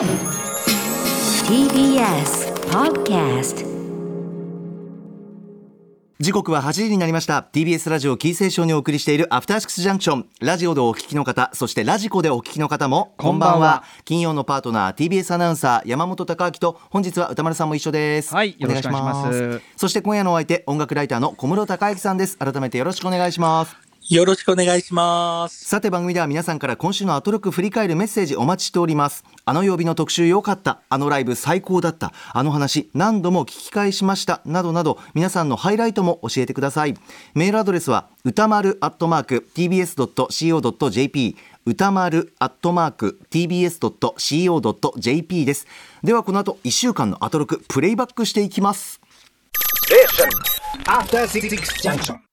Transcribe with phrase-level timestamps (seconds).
[0.00, 0.08] TBS
[2.70, 3.66] Podcast
[6.18, 7.46] 時刻は8時になりました。
[7.52, 13.84] TBS ラジオキーセーションにお送りしているアフターシックスジャンクションラジオでお聞きの方そしてラジコでお聞きの方もこんばんは。
[14.06, 18.34] 金曜のパートナー TBS アナウンサー山本貴明と本日は歌丸さんも一緒です。
[18.34, 19.60] はいよろしくお願いします。
[19.76, 22.38] そして今夜のお相手音楽ライターの小室孝之さんです。
[22.38, 25.64] 改めてよろしくお願いしますよろしくお願いします。
[25.66, 29.22] さて番組では皆さんから今週のアトロク振り返るメッセージお待ちしております。
[29.44, 30.82] あの曜日の特集良かった。
[30.88, 32.12] あのライブ最高だった。
[32.32, 34.40] あの話何度も聞き返しました。
[34.44, 36.96] などなど皆さんのハイライトも教えてください。
[37.34, 43.84] メールアドレスは歌丸アットマーク tbs.co.jp 歌丸アットマーク tbs.co.jp
[45.44, 45.68] です。
[46.02, 49.00] ではこの後1週間のアトロクプレイバックしていきます。
[50.88, 51.48] After Six
[51.80, 52.29] Junction.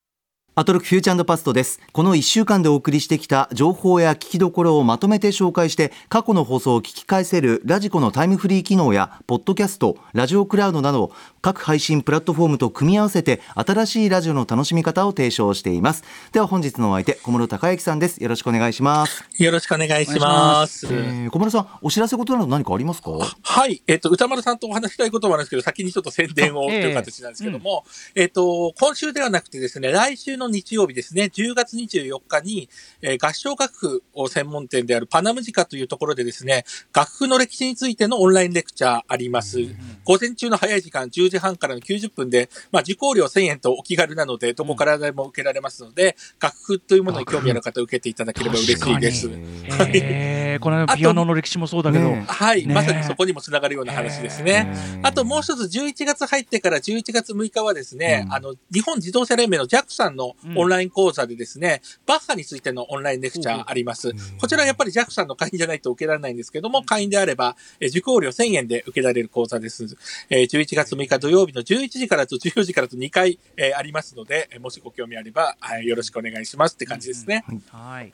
[0.60, 1.80] アトロックフューチャーパストです。
[1.92, 11.12] この1週間でお送りしてきた情報や聞きどころをまとめて紹介して、過去の放送を聞き返せるラジコのタイムフリー機能や、ポッドキャスト、ラジオクラウドなど、
[11.44, 16.04] 各配信プラットフォームと組み合わせて、新しいラジオの楽しみ方を提唱しています。
[16.32, 18.18] では本日のお相手、小室孝之さんです。
[18.24, 19.24] よろしくお願いします。
[19.38, 20.88] よろしくお願いします。
[20.88, 23.12] えー、小室さん、お知らせことなど何かありますか？
[23.44, 23.84] はい。
[23.86, 32.70] えっ、と、歌丸さんとお話ししたいこともあるんですけど、先にちょっと宣伝をとええいう形なんですけども、えっ、と、今週ではなくてですね、来週の日曜日ですね、10月24日に、
[33.02, 39.58] えー合唱楽譜を専門店であるパナムジカというところでですね、楽譜の歴史についてのオンラインレクチャーあります。
[40.04, 49.30] 午前中の早い時間、10時半からの90分で、まあ、受講料1000円とお気軽なので、どこからでも受けられますので、楽譜というものに興味ある方、受けていただければ嬉しいです。
[49.30, 52.76] えー、 この間ピアノの歴史もそうだけど、ねはい、ねえ。
[52.76, 54.74] まさにそこにもつながるような話ですね。
[55.04, 58.34] あともう一つ、11月入ってから11月6日はですね、うん。
[58.34, 64.12] あの、日本自動車連盟の JAC さんのオンライン講座でですね、バッハについてのオンラインレクチャーあります。
[64.40, 69.98] こちらはやっぱり JAC さんの会員じゃないと受けられないんですけども、会員であれば、えー受講料1000円で受けられる講座です。
[70.30, 77.44] えー11月6日土曜日の11時からと14時からと2回、えーありますので、えーもしご興味あれば、はいよろしくお願いしますって感じですね。
[77.72, 78.14] はい。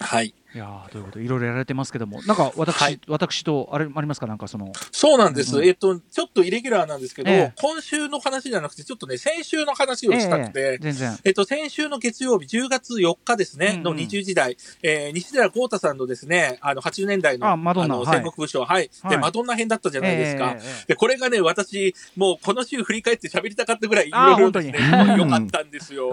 [0.00, 0.34] はい。
[0.54, 2.98] いやーということでいろいろやられてますけども、なんか私、はい。
[3.06, 4.26] 私とあれありますか？
[4.26, 5.58] なんかそのそうなんです。
[5.58, 7.52] うんえっと、ちょっとイレギュラーなんですけど、ええ。
[7.60, 11.18] 今週の話じゃなくて、ちょっとね、先週の話をしたくて、ええ全然。
[11.24, 13.82] えっと、先週の月曜日、10月4日ですね、うんうん。
[13.82, 18.16] の20時代、えー西寺豪太さんのですね、あの、80年代の、あマドンナの、はい。
[18.16, 19.10] 戦国武将、はい、はい。
[19.10, 20.54] で、マドンナ編だったじゃないですか。
[20.56, 25.18] ええええで、これがね、私、もうこの週振り返って喋りたかったぐらい、いろいろですね、本当に。
[25.20, 26.08] 良かったんですよ。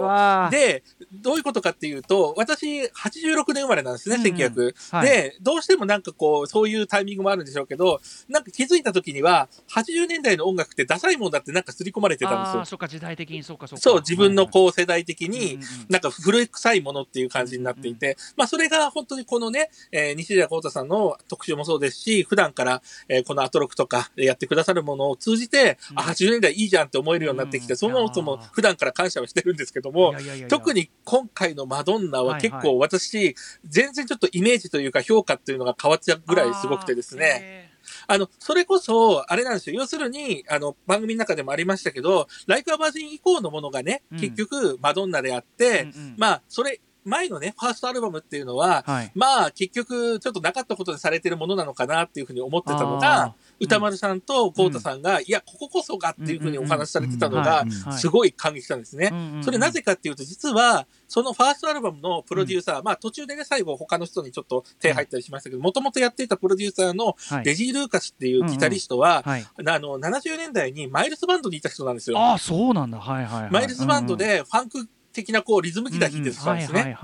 [0.50, 4.74] で、どういうことかっていうと、私、86年生まれなんですね、うんうん1900。
[4.96, 12.64] はいで、どうしてもなんかこう、そういうタイミングもあるんでしょうけど、なんか気づいた時には、80年代の音楽ってダサいもんだってなんか刷り込まれてたんですよ。
[12.64, 30.14] そっか時代的にそうかそうかそう、自分のうこう世代的うんにうん、なんか古臭いものっていう感じになっていて、まあそれが本当にこのね、えー西寺幸太さんの特集もそうですし、普段から、えーこのアトロクとかやってくださるものを通じて、うんあ、80年代いいじゃんって思えるようになってきて、うんそもそも普段から感謝はしてるんですけども
[30.48, 33.34] 特に今回のマドンナは結はい構私、
[33.64, 37.20] 全然ちょっとイメージというか評価っていうのが変わっちゃうぐらいすごくてですね。
[37.20, 37.76] ね。
[38.08, 39.76] あの、それこそ、あれなんですよ。
[39.76, 44.20] 要するに、あの、番組の中でもありましたけど、ライカーバージン以降のものがね、うん。
[44.20, 46.14] 結局、マドンナであって、うんうん。
[46.16, 49.12] まあ、それ、前のね、ファーストアルバムっていうのは、はい。
[49.14, 59.12] まあ、結局、ちょっとなかったことでされてるものなのかなっていうふうに思ってたのが、歌丸さんと豪太さんが、いや、こここそがっていうふうにお話しされてたのがすごい感激したんですね。
[59.42, 67.44] それなぜかっていうと、実は、そのファーストアルバムのプロデューサー、まあ途中でね、最後他の人にちょっと手入ったりしましたけど、もともとやっていたプロデューサーのはい。
[67.44, 69.46] レジー・ルーカスっていうギタリストは、はい。
[69.66, 72.18] あの、70年代にマイルスバンドにいた人なんですよ。
[72.18, 72.98] ああそうなんだ。
[72.98, 73.50] はいはいはい。
[73.50, 76.96] マイルスバンドでファンク的なこうリズムギター弾いてたんですね。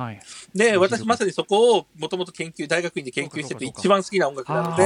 [0.55, 4.77] で、うん私まさにそこをもともと研究、大学院で研究してて一番好きな音楽なの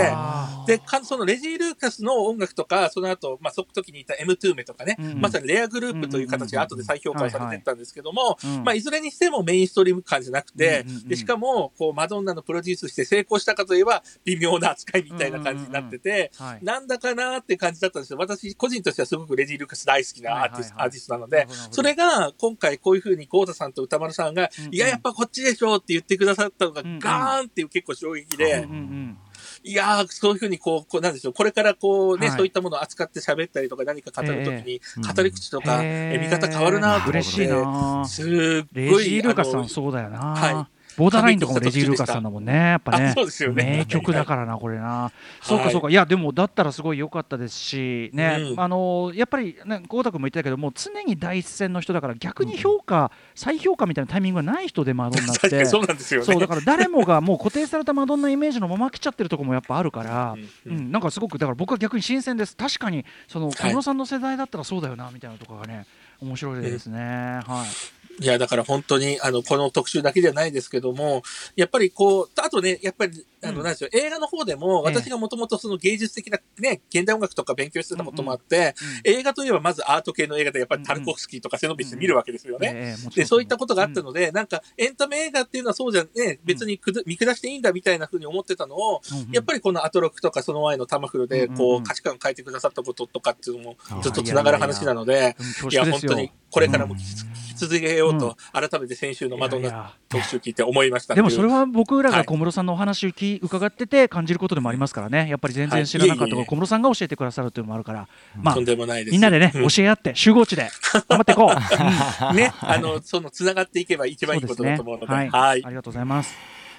[0.67, 5.21] で、で、かそのレジー・ルーカスの音楽とか、その後、まあ、その時にいた M2 メとかね、うんうん。
[5.21, 8.65] まさにレアグループという形が後で再評価をされていったんですけども、うん。
[8.65, 16.65] まあ、いずれにしてもメインストリーム感じゃなくて、で、しかも、こう、マドンナのプロデュースして成功したかといえば、微妙な扱いみたいな感じになってて、はい。
[16.65, 18.19] なんだかなーって感じだったんですよ。
[18.19, 24.75] 私、個人としてはすごくレジー・ルーカス大好きなアーティスト,、なのでそれが今回こういうふうに、ゴータさんと歌丸さんが、うんうん。
[24.75, 26.99] いや、やっぱこっちでしょうって言ってくださったのが、うんうん。
[26.99, 29.19] ガーンっていう結構衝撃で、うんうん
[29.63, 32.37] いやー、そういうふうにこう、こうなんでしょう、これからこうね、はい。
[32.37, 36.15] そういったものを扱って喋ったりとか何か語るときに、ええ語り口とか、へー。
[36.15, 43.15] え見方変わるなと思って、嬉しいなすっごい、レジー・ルーカスさんそうだよなはボーダーラインとかもレジー・ルーカスさんだもんね、やっぱね。
[43.15, 43.77] ね。
[43.79, 45.13] 名曲だからな、これな。
[45.43, 48.61] そうか、そうか、いや、でも、だったらすごい良かったですし、ね、うん。
[48.61, 55.65] あのやっぱり、ね、豪太君も言ってたけど、もう常に第一線の人だから、逆に評価、再評価みたいなタイミングがない人でマドンナって。
[55.67, 56.27] そうなんですよね。
[56.27, 60.35] そうだから誰もがもう固定されたマドンナイメージのまま来ちゃってるところもやっぱあるから、
[60.67, 60.93] ううんん。
[60.93, 62.57] なんかすごくだから僕は逆に新鮮です。
[62.57, 65.87] 確かにその小室さんの世代だったらそうだよなみたいなところがね
[66.21, 71.23] 面白いですね、はいいや、だから本当に、あの、この特集だけじゃないですけども、
[71.55, 73.65] やっぱりこう、あとね、やっぱり、あの、うん。
[73.65, 74.95] なんでしょう、映画の方でも、ええ。
[74.95, 78.75] 私がもともとその芸術的なね、現代音楽とか勉強してたこともあって、
[79.05, 82.97] 映画といえばまずアート系の映画で、やっぱりタルコフスキーとかセノビス見るわけですよね。
[83.15, 89.01] で、そういったことがあったので、なんか、エンタメ映画っていうのはそうじゃね、別に見下していいんだみたいな風に思ってたのを、
[89.33, 102.19] やっぱりこのアトロクとかその前のタマフルで、こう、価値観を変えてくださったこととかっていうのも、ずっと繋がる話なので、うんいや、本当にこれからも聞き続けようと、改めて先週のマドンナ特集聞いて思いましたでもそれは、は僕らはい。
[102.21, 105.29] が小室さんのお話を聞き伺ってて感じることでもありますからね。
[105.29, 109.13] やっぱり全然知らなかった小室さんが教えてくださるというのもあるから、まあとんでもないです。
[109.13, 110.69] みんなでね、うん教え合って集合地で
[111.09, 115.65] 頑張っていこう、うんね、あの、その、繋がっていけば一番いいことだと思うので、ねはい。
[115.65, 115.69] あ。
[115.69, 116.35] りがとうございます。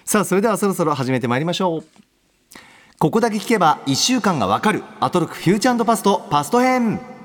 [0.05, 1.83] さあそれではそろそろ始めてまいりましょう。
[2.97, 4.83] ここだけ聞けば1週間がわかる。
[4.99, 7.16] アトロクフューチャーパストパスト編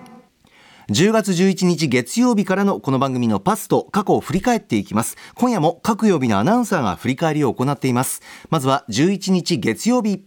[0.92, 5.16] 10月11日月曜日からのこの番組のパスと過去を振り返っていきます。
[5.36, 8.20] 今夜も各曜日のアナウンサーが振り返りを行っています。
[8.50, 10.22] まずは11日月曜日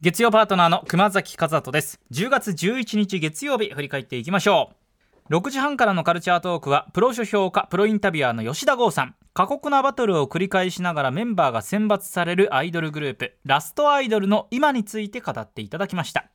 [0.00, 2.00] 月曜パートナーの熊崎和人です。
[2.10, 4.72] 10月11日月曜日振り返っていきましょ
[5.28, 5.34] う。
[5.34, 9.14] 6時半からのカルチャートークはプロ書評家プロインタビュアーの吉田剛さん。
[9.34, 16.30] 過酷なバトルを繰り返しながらメンバーが選抜されるアイドルグループラストアイドルの今について語っていただきました。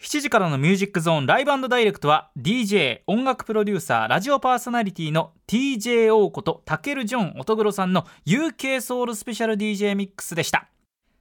[0.00, 10.68] 7時からのミュージックゾーンライブダイレクトは DJ 音楽プロデューサーラジオパーソナリティの TJO ことタケル・ジョン乙黒さんの UK ソウルスペシャル DJ ミックスでした。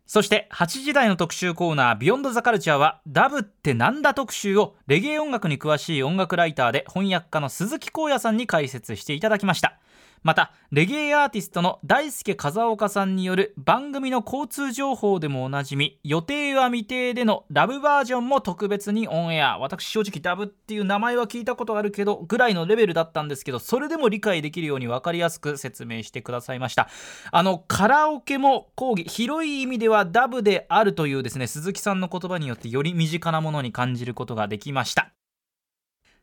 [0.06, 9.80] そして8時台の特集コーナービヨンドザカルチャーはダブってなんだ特集をレゲエ音楽に詳しい音楽ライターで翻訳家の鈴木光也さんに解説していただきました。
[10.24, 19.58] またレゲエアーティストの大輔風岡さんによる番組の交通情報でもおなじみ予定は未定でのラブバージョンも特別にオンエア。
[19.58, 26.88] 私正直ダブっていう名前は聞いたことあるけどぐらいのレベルだったんですけどそれでも理解できるように分かりやすく説明してくださいました。
[27.32, 35.12] あのカラオケも講義広い意味ではダブであるというですね鈴木さんの言葉によってより身近なものに感じることができました。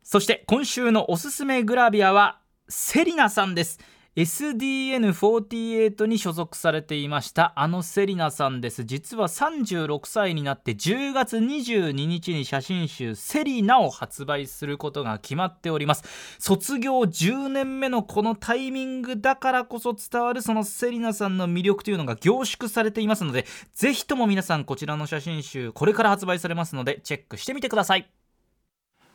[0.02, 3.78] そして今週のおすすめグラビアはセリナさんです。
[4.16, 7.52] SDN48 に所属されていました。
[7.54, 8.82] あのセリナさんです。
[8.84, 16.02] 実は36歳になって10月22日に写真集「セリナ」を発売することが決まっております。
[16.40, 28.10] 卒業10年目のこのタイミングだからこそ伝わるそのセリナさんの魅力というのが凝縮されていますのでぜひとも皆さんこちらの写真集これから発売されますのでチェックしてみてください。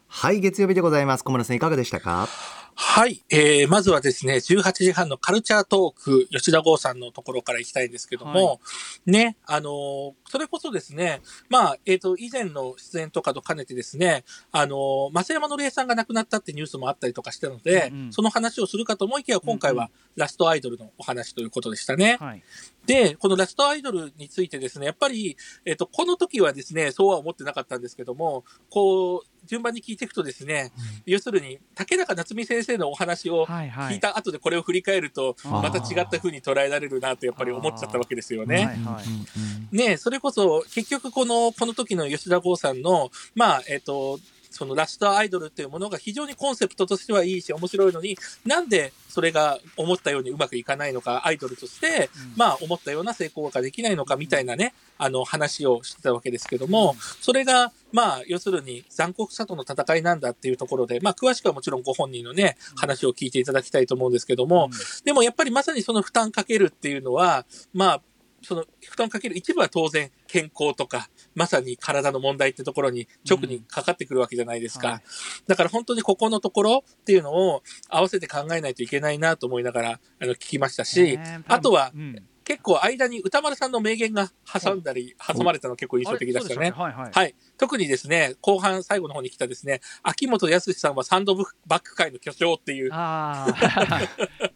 [0.07, 1.23] はい月曜日でございます。
[1.23, 2.29] 小村さんいかがでしたか？
[2.77, 3.23] はい。
[3.29, 8.57] えー、まずはですね、18時半のカルチャートーク、吉田剛さんのところから行きたいんですけども、は
[9.05, 18.13] ね、あのーそれこそですね、まあ、えっ、と、以前の出演とかと兼ねてですね、あのー増山のりえさんが亡くなったってニュースもあったりとかしたので、うんうん。
[18.13, 22.17] その話をするかと思いきや、今回うんうはラストアイドルのお話ということでしたね。
[22.19, 22.43] はい。
[22.85, 30.71] で、このラストアイドルについてですね、やっぱり、えっ、と、この時はですね、そうは思ってなかったんですけども、こう、順番に聞いていくとですね、
[31.05, 38.55] 要するに、竹中夏美先生のお話を聞いた後でこれを振り返ると、また違った風に捉えられるなとやっぱり思っちゃったわけですよね。
[38.55, 44.19] はいはいねそれこそ、結局この、この時の吉田剛さんの、まあ、えっ、と、
[44.55, 52.33] そのラストアイドルっていうものが非常にコンセプトとしてはいいし面白いのに、なんでそれが思ったようにうまくいかないのか、アイドルとして、うん。
[52.37, 64.69] まあ思ったような成功ができないのかみたいなね、あの話をしてたわけですけども、それが、まあ要するに残酷さとの戦いなんだっていうところで、まあ詳しくはもちろんご本人のね、話を聞いていただきたいと思うんですけども、
[65.03, 68.01] でもやっぱりまさにその負担かけるっていうのは、まあ、
[68.45, 74.87] その負担かける一部は当然健康とか、まさに体の問題ってところに直にかかってくるわけじゃないですか。
[74.87, 75.01] はい
[75.47, 86.69] だから本当にここのところっていうのを合わせて考えないといけないなと思いながらあの聞きましたし、ねあとはうん結構間に歌丸さんの名言が挟んだり、挟まれたの結構印象的でしたね。
[86.69, 87.35] はい。
[87.57, 94.01] 特にですね、後半最後の方に来たですね、秋元康さんはサンドバック界の巨匠っていう、ああ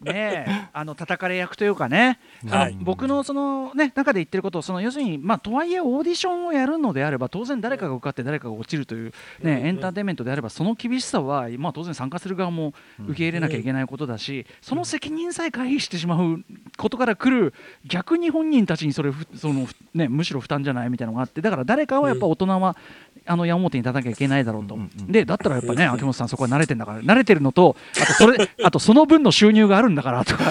[0.00, 0.68] ねえ。
[0.72, 2.76] あの叩かれ役というかね、はい。
[2.80, 9.50] 僕のそのね中で言ってることその要するにまあとはいえオーディションをやるのであれば当然誰かが受かって誰かが落ちるといううん。
[9.50, 9.62] うん。
[9.62, 16.44] ねエンターテインメントであればその厳しさはまあ当然参加する側も受け入れなきゃいけないことだしその責任さえ回避してしまう
[16.76, 17.54] ことから来る
[17.84, 22.76] 逆に本人たちにそれふその、ね、むしろ負担じゃないみたいなのがあってだから誰かはやっぱ大人は、
[23.26, 25.12] あの矢面に立たなきゃいけないだろうと、うんうんうん。
[25.12, 30.50] でだったらやっぱね秋元さんそこは慣れてんだから慣れてるのとあとそれ あとその分の収入があるんだからとか。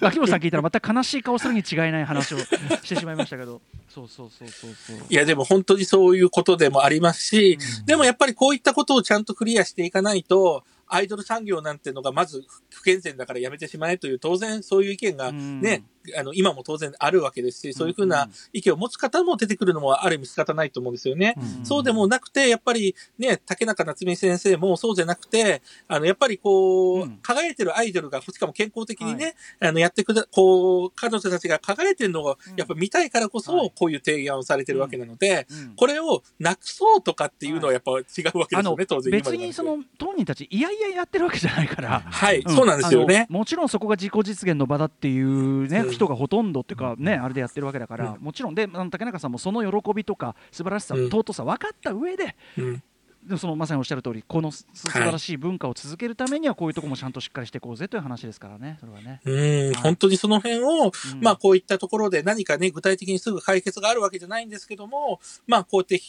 [0.02, 3.60] 秋元さん聞いたらまた悲しい顔するに違いない話をしてしまいましたけど。
[3.88, 4.96] そうそうそうそうそう。
[5.08, 15.82] いや、でも本当にそういうことでもありますし、でもやっぱりこういったことをちゃんとクリアしていかないと、アイドル産業なんてのがまず不健全だからやめてしまえという、当然そういう意見がね、
[16.16, 21.34] あの、今も当然あるわけですし、そういうふうな意見を持つ方も出てくるのもある意味仕方ないと思うんですよね。
[21.64, 27.18] そうでもなくて、やっぱりね、竹中夏美先生もそうじゃなくて、あの、やっぱりこう、うん。
[27.22, 33.72] 輝いてるアイドルが、しかも健康的にね、あの、やってくだ、こう、彼女たちが輝いてるのを、やっぱ見たいからこそ、はい。
[33.74, 35.74] こういう提案をされてるわけなので、うん。
[35.76, 42.00] これをなくそうとかっていうのはやっぱ違うわけですよね、当然今別にその当人たちいやいややってるわけじゃないから。
[42.00, 42.54] はい、うん。
[42.54, 43.26] そうなんですよね。
[43.28, 48.20] もちろんそこが自己実現の場だっていう、ねうん人がほとんどっていうか、ね、あれでやってるわけだから、うん。
[48.20, 51.10] もちろんで竹中さんもその喜びとか素晴らしさ、うん。
[51.10, 52.82] 尊さ分かった上でうん
[53.26, 59.20] でもそのまさにおっしゃる通りこのす素晴らしい文化を続けるためにはこういうところもちゃんとしっかりしていこうぜという話ですからねそれはね。
[59.24, 61.20] うん、はい本当にその辺を、うん。
[61.20, 66.00] まあこういったところで何かね、具体的にすぐ解決があるわけじゃないんですけども、まあこうやって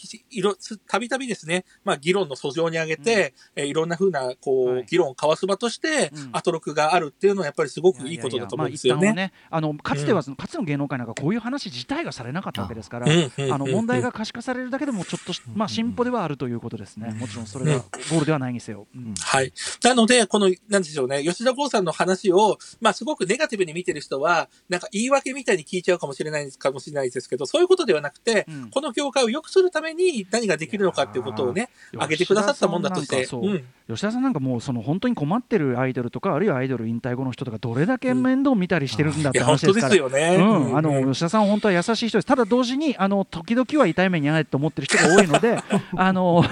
[0.86, 4.86] たびたびですね、まあ議論の訴状に上げて、えーいろんなふうな、こう、はい。
[4.86, 6.30] 議論を交わす場として、うん。
[6.32, 9.00] アトロクがあるっていうのはやっぱりすごくいいことだと思うんですよね。
[9.00, 13.12] いやいやいやまあのかつてはその、かつての芸能界なんかこういう話自体がされなかったわけですから、うん。
[13.12, 13.18] うん。
[13.18, 13.44] うん。
[13.44, 13.52] うん。
[13.52, 18.86] あの問題が可視化されるだけでもちょっとし、まあ、進歩ではあるということですね、もちろんそれがゴールではないにせよ。
[18.94, 19.14] うん。
[19.18, 19.52] はい。
[19.82, 28.70] なので、この、なんでしょうね、吉田剛さんの話を、まあ、すごくネガティブに見てる人は、なんか言い訳みたいに聞いちゃうかもしれないかもしれないですけど、そういうことではなくて、うん。
[28.70, 39.88] この業界を良くするために何ができるのかっていうことをね、挙げてくださったもんだとして、吉田さんなんかそう吉田さんなんかもうその本当に困ってるアイドルとかあるいはアイドル引退後の人とかどれだけ面倒見たりしてるんだって話ですから。
[39.88, 40.36] ですよね。
[40.36, 41.12] うん、あうのん。
[41.12, 45.58] 吉田さん、本当は優しい人です、ただ同時にあの時々は痛い目に遭えと思ってる人が多いので、
[45.96, 46.44] あの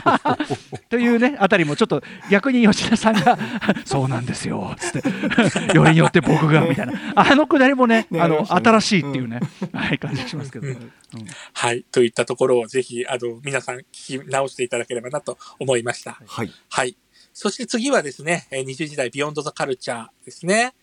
[0.88, 3.38] というね、あたりもちょっと逆に吉田さんが、
[3.84, 5.08] そうなんですよつって、
[5.74, 9.40] よりによって僕がみたいな、あのくだりもね、あの新しいっていうね、
[9.72, 10.92] はい、感じがしますけど、ねうん
[11.52, 11.84] はい。
[11.92, 16.18] といったところをぜひ、あの、皆さん聞き直していただければなと思いました。
[16.26, 16.52] はい。
[16.68, 16.96] はい。
[17.32, 20.74] そして次はですね、えー20時代ビヨンドザカルチャーですね。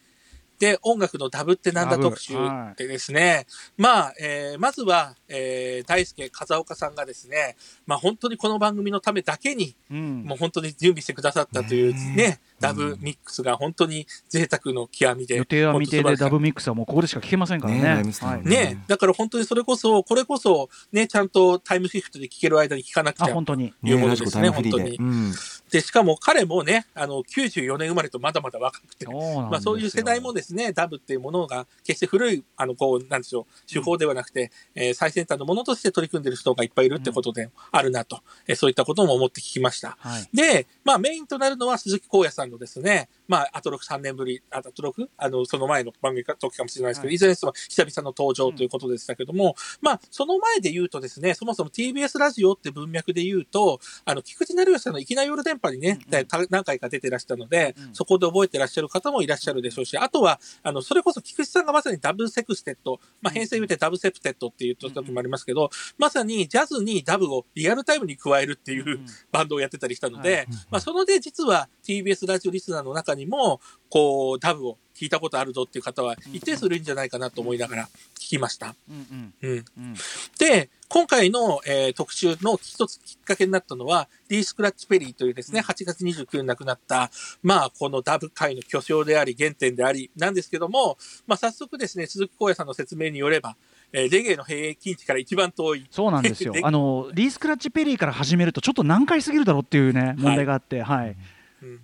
[0.60, 2.34] で、音楽のダブってなんだ特集
[2.76, 3.48] でですね、
[3.78, 7.56] まあ、えーまずは、えー大輔風岡さんがですね、
[7.88, 15.38] まあ本当にこの番組のためだけに、うんもう本当に準備してくださったというね、ダブミックスが本当に贅沢の極みで。
[15.38, 17.80] 予定は未定でダブミミックスはもうここでしか聞けませんからね。
[17.82, 23.74] ねはいねね、だから本当にそれこそ、これこそ、ね、ちゃんとタイムシフトで聞ける間に聞かなくちゃあ本当に。
[23.84, 24.84] いうものですね、タイムフリーで。
[24.84, 25.34] 本当うん
[25.72, 39.98] で、しかも彼もね、あの、94年生まれとまだまだ若くて、まあそういう世代もですね、ダブっていうものが決して古い、あの、こう、なんでしょう、手法ではなくて、えー最先端のものとして取り組んでる人がいっぱいいるってことであるなと、えーそういったことも思って聞きました。
[40.00, 40.30] はい。
[40.34, 45.10] で、まあメインとなるのは鈴木光也さんのですね、まあアトロク3年ぶり、あアトロク？
[45.18, 47.16] あの、その前の番組か時かもしれないですけど、はい。
[47.16, 56.26] い、ずれにしても久々の登場ということでしたけども、まあその前で言うとですね、そもそも TBS ラジオって文脈で言うと、あの、菊池成吉さんのいきなり夜電波にね、うんうん。
[56.26, 57.96] た何回か出てらしたので、うん。
[57.96, 77.84] そこで覚えてらっしゃる方もいらっしゃるでしょうし、あとは、あの、それこそ菊地さんがまさにダブセクステット、まあ編成によってダブセプテットっていう時もありますけど、まさにジャズにダブをリアルタイムに加えるっていう、うんバンドをやってたりしたので、はいまあ、そので実は TBS ラジオリスナーの中にも、こう、ダブを聞いたことあるぞっていう方は一定数いるんじゃないかなと思いながら
[78.16, 78.76] 聞きました。
[78.90, 79.66] うんうんうん。
[79.78, 79.96] うん
[80.38, 87.12] で、今回の、えー特集の一つきっかけになったのは、D・ スクラッチ・ペリーというですね、8月29日に亡くなった、
[87.44, 93.56] まあ、このダブ界の巨匠であり、原点であり、なんですけども、まあ、早速ですね、鈴木光也さんの説明によれば、
[93.94, 96.62] えーレゲエの平均値から一番遠い、そうなんですよで。
[96.66, 101.10] あのリースクラッチペリーから始めるとちょっと難解すぎるだろうっていうね問題があって、はい。
[101.10, 101.80] うん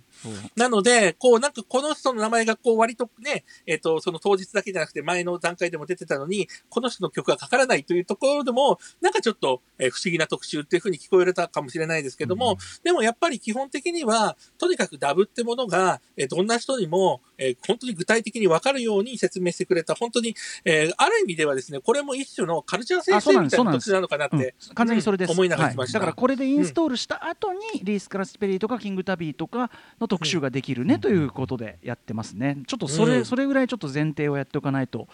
[0.56, 24.74] なので、こう、なんかこの人の名前がこう割とね、えっ、と、その当日だけじゃなくて前の段階でも出てたのに、この人の曲がかからないというところでも、なんかちょっと、えー不思議な特集っていう風に聞こえたかもしれないですけども、でもやっぱり基本的には、とにかくダブってものが、えーどんな人にも、えー本当に具体的にわかるように説明してくれた、本当に、えーある意味ではですね、これも一種のカルチャー先生みたいな特集なのかなって、うん。
[24.74, 25.98] 完全にそれです、うん思いながらはい来ました。
[25.98, 29.70] だからこれでインストールした後に、リースクラッチペリーとかキングタビーとか
[30.00, 32.58] の特集ができるね、ということでやってますね。
[32.66, 33.24] ちょっとそれ,、うん。
[33.24, 35.08] それぐらいちょっと前提をやっておかないと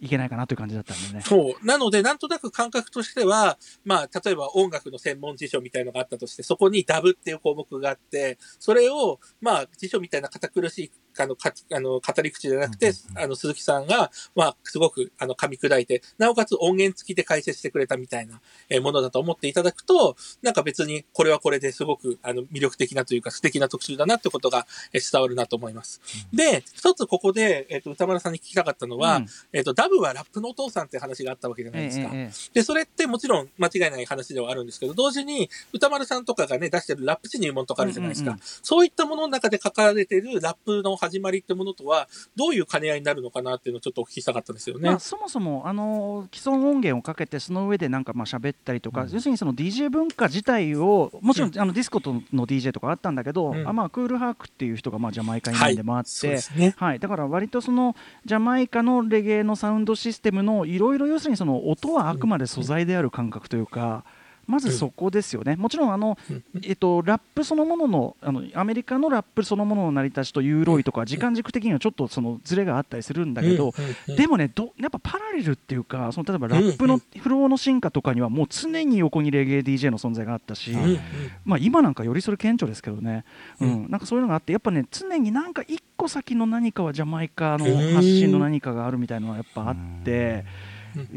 [0.00, 1.22] いけないかなという感じだったんでね。
[1.22, 1.66] そう。
[1.66, 26.00] なので、なんとなく感覚としては、まあ、例えば音楽の専門辞書みたいのがあったとして、そこにダブっていう項目があって、それを、まあ、辞書みたいな堅苦しいあの、かあの語り口じゃなくて、あの、鈴木さんが、まあ、すごく、あの、噛み砕いて、なおかつ音源付きで解説してくれたみたいな、えーものだと思っていただくと、なんか別に、これはこれですごく、あの、魅力的なというか、素敵な特集だなってことが、えー伝わるなと思います。
[26.32, 32.10] で、一つここで、えっ、と、歌丸さんに聞きたかったのは、うんえっ、と、ダブはラップのお父さんって話があったわけじゃないですか。
[32.12, 38.38] ええで、それってもちろん間違いない話ではあるんですけど、同時に歌丸さんとかがね、出してるラップ地入門とかあるじゃないですか。
[38.62, 44.88] そういったものの中で書かれてるラップの始まりってものとは、どういう兼ね合いになるのかなっていうのをちょっとお聞きしたかったんですよね。
[44.88, 56.74] まあ、そもそもあの既存音源をかけてその上でなんかまあ喋ったりとか、要するにその DJ 文化自体をもちろん、あのディスコとの DJ とかあったんだけど、うんあまあ、クールハークっていう人がまあジャマイカにでもあって、そうですね。
[56.76, 64.04] はい、だから割とそのジャマイカのレゲエのサウンドシステムのいろいろ要するにその音はあくまで素材である感覚というか。
[64.48, 66.42] まずそこですよね、もちろんあの、うん。
[66.62, 73.74] えっと、ラップそのもののあのアメリカのラップそのものの成り立ちとユーロイとか時間軸的にはちょっとそのズレがあったりするんだけど、
[74.16, 80.74] でもねどやっぱパラレルっていうかその例えばラップのフローの進化とかにはもう常に横にレゲエ DJ の存在があったし、
[81.44, 83.24] まあ、今なんかよりそれ顕著ですけどね、
[83.60, 83.86] ううん。
[83.86, 90.44] んなんかそういうのがあってやっぱね常になんか一個先の何かはジャマイカの発信の何かがあるみたいなのはやっぱあって。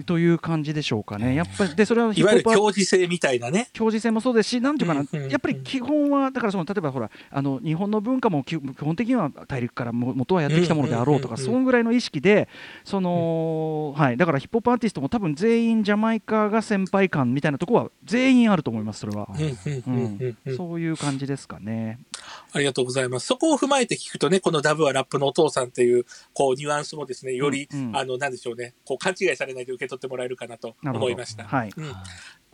[0.05, 3.69] という感じでしょうかね、やっぱりでそれはいわゆる競技性みたいなね。
[3.73, 12.47] 教授性もそうですし、なんていうかな、やっぱり基本は、だからその例えばほらあの、日本の文化も基基本的には大陸からも元はやってきたものであろうとか、そんぐらいの意識で、
[12.83, 19.27] そのはい、だからヒップホップアーティストも多分全員ジャマイカが先輩感みたいなところは全員あると思います、それは。
[19.29, 20.38] うんうんうんうん。
[20.45, 20.57] うん。
[20.57, 22.00] そういう感じですかね。
[22.53, 23.27] ありがとうございます。
[23.27, 31.45] そこを踏まえて聞くとね、このダブはラップのお父さんっていう、こう、ニュアンスもですね、より、あの、なんでしょうね、こう、勘違いされないで受け取ってもらえるかなと思いました。
[31.45, 31.93] はいうん。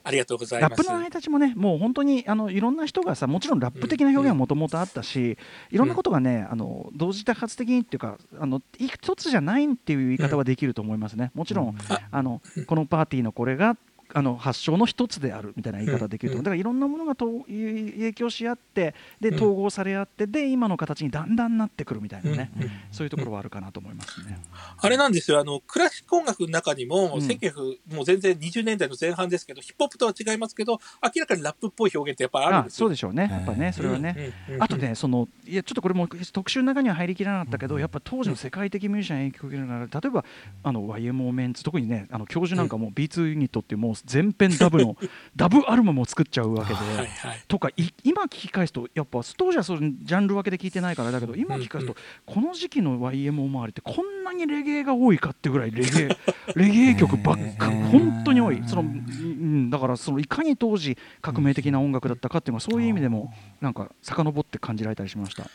[0.04, 0.72] ありがとうございます。
[0.72, 5.38] ラップの成り立ちもね、もう本当にあのいろんな人がさ、もちろんラップ的な表現はもともとあったし、
[5.70, 11.32] いろんなことがね、あの同時多発的にっていうか、あの一つじゃないっていう言い方はできると思いますね。
[11.34, 11.78] もちろん、
[12.12, 13.76] あのこのパーティーのこれが
[14.14, 19.36] あの発祥の一つであるみたいな言い方はできると思う、だからいろんなものがと影響し合って、でうん。
[19.36, 22.64] 統合され合って、で今の形にだんだんなってくるみたいなね、うん。
[22.64, 22.72] うん。
[22.92, 24.40] そういうところはあるかなと思いますね。
[24.78, 27.26] あれなんですよ、あの、クラシック音楽の中にも、うん。
[27.26, 32.86] 1900、もう全然20年代の前半ですけど、ヒップホップとは違いますけど、明らかにラップっぽい表現ってやっぱあるんあですよ。
[32.86, 34.34] そうでしょうね、やっぱね、それはね。
[34.60, 40.26] あとね、そのいやちょっとこれも特集の中には入りきらなかったけど、やっぱ当時の世界的ミュージシャンに影響を受けるなら、例えば
[40.64, 44.96] あの YMO メンツ、特にね、あの教授なんかも B2 ユニットっていうもう全編ダブの
[45.36, 46.80] ダブアルバムを作っちゃうわけで。
[46.80, 47.44] はいはい。
[47.48, 56.18] とかい今聞き返すとやっぱ当時はそのジャンル分けで聞いてないからだけど今聞き返すとこの時期の YMO 周りってこんなにレゲエが多いかってぐらいレゲエ
[56.56, 58.64] レゲエ曲ばっか本当に多い。
[58.66, 65.46] その、うん、だからそのいかに当時革命的な音楽だったかっていうのはそういう意味でもなんか遡って感じられたりしました。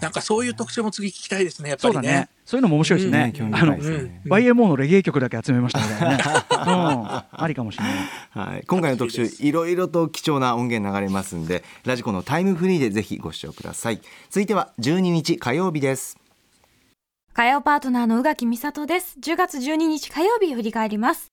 [0.00, 1.94] なんかそういう特徴も次聞きたいですね、やっぱりね。
[1.94, 2.28] そうだね。
[2.44, 7.94] そういうのも面白いですね、ね興味あの深いですよね YMO のレゲエ曲だけ集めましたみたいなね、うん、ありかもしれない。
[8.30, 14.00] はい、今回の特集いろいろと貴重な音源流れますんでラジコのタイムフリーでぜひご視聴ください。
[14.28, 16.21] 続いては12日火曜日です
[17.34, 19.16] 火曜パートナーの宇垣美里です。
[19.18, 21.32] 10月12日火曜日振り返ります。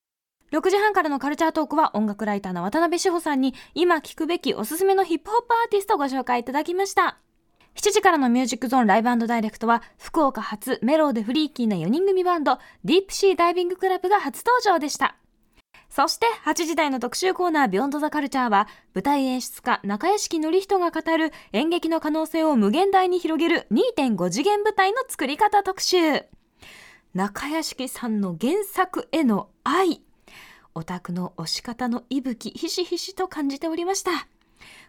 [0.54, 7.18] 6時半からのカルチャートークは音楽ライターの渡辺志保さんに今聴くべきおすすめのヒップホップアーティストをご紹介いただきました。
[7.76, 15.19] 7時からのミュージックゾーンライブダイレクトは福岡発メローでフリーキーな4人組バンドディープシーダイビングクラブが初登場でした。
[15.90, 26.24] そして8時台の特集コーナービヨンドザカルチャーは舞台演出家中屋敷典人が語る演劇の可能性を無限大に広げる2.5次元舞台の作り方特集。
[27.16, 30.04] 中屋敷さんの原作への愛。
[30.76, 34.12] オタクの推し方の息吹ひしひしと感じておりました。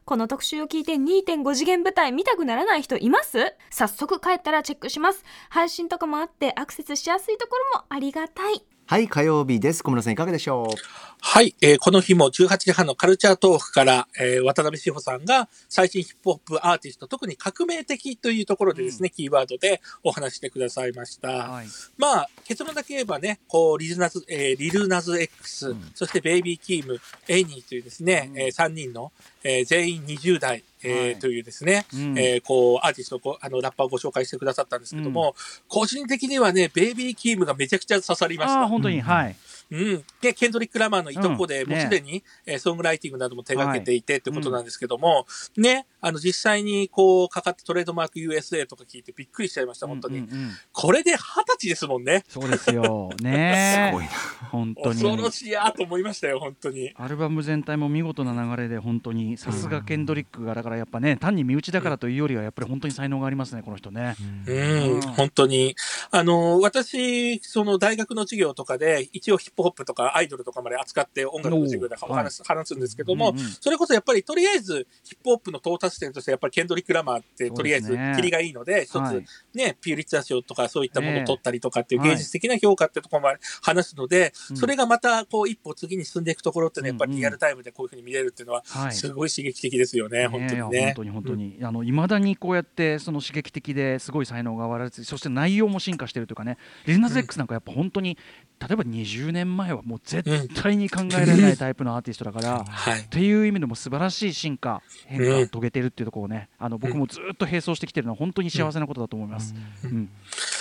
[0.05, 3.55] この特集を聞いて2.5次元舞台見たくならない人います？
[3.71, 5.25] 早速帰ったらチェックします。
[5.49, 8.63] 配信とかもあってアクセスしやすいところもありがたい。
[8.91, 9.85] はい火曜日です。
[9.85, 10.75] 小室さんいかがでしょう？
[11.21, 21.29] はい、えーこの日も18時半のカルチャートークから、えー渡辺志保さんが最新ヒップホップアーティスト、特に革命的というところでですね、キーワードでお話してくださいました。
[21.29, 21.67] はい。
[21.99, 26.99] まあ、結論だけ言えばね、こう、リルナズ、えーリルナズ X、そしてベイビーキーム、
[27.29, 29.13] エイニーというですね、え3人の、
[29.45, 32.19] えー全員20代、えーはいというですね、うん。
[32.19, 35.35] えーこう、アーティストをこう、あの、ラッパーをご紹介してくださったんですけども、
[35.69, 38.67] 個人的にはね、ベイビーキームがめちゃくちゃ刺さりました。
[38.67, 39.37] 本当に、はい
[39.71, 40.05] うん。
[40.21, 50.19] で、ケンドリック・ラマーのいとこで、うんもうすでに、えーソングライティングなども手掛けていてってことなんですけども、ね、あの、実際にこう、かかってトレードマーク USA とか聞いてびっくりしちゃいました、本当に。
[50.19, 52.25] うんうんうんこれで二十歳ですもんね。
[52.29, 53.11] そうですよ。
[53.23, 54.11] ね すごいな
[54.51, 55.03] 本当に。
[55.03, 56.93] 恐ろしいやと思いましたよ、本当に。
[56.97, 64.17] アルバム全体も見事な流れで本当にさすがケンドリックがだからやっぱね単に身内だからというよりはやっぱり本当に才能がありますねこの人ね。
[64.47, 65.77] うん、うん本当に。
[66.11, 79.25] あの、私、その大学の授業とかで、一応ヒップホップとかアイドルとかまで扱って音楽の授業で話す,、話すんですけども、うんうんそれこそやっぱりとりあえずヒップホップの到達点としてやっぱりケンドリック・ラマーってとりあえずキリがいいので、一つはい。
[79.55, 84.57] ね、ピューリッツァー賞とかそういったものを取ったりとかっていうええ芸術的な評価ってところまで話すので、うん。
[84.57, 88.93] それがまたこう一歩次に進んでいくところってね、やっぱりうんうんリアルタイムでこういうふうに見れるっていうのは、はい。
[88.93, 90.85] すごい刺激的ですよね、本当にね。
[90.87, 98.17] 本当に本当に、あの未だにこうやってその刺激的ですごい才能が現れてそして内容も進化してるというかねリズナズ X なんかやっぱ本当に
[98.61, 102.65] 例えば20年前はもう絶対に考えられないタイプのアーティストだから。
[102.65, 103.09] はいっ。
[103.09, 109.55] ていう意味でも素晴らしい進化変化を遂げてるっていうところをね、あの僕もずっと並走してきてるのは本当に幸せなことだと思います。
[109.85, 110.11] うん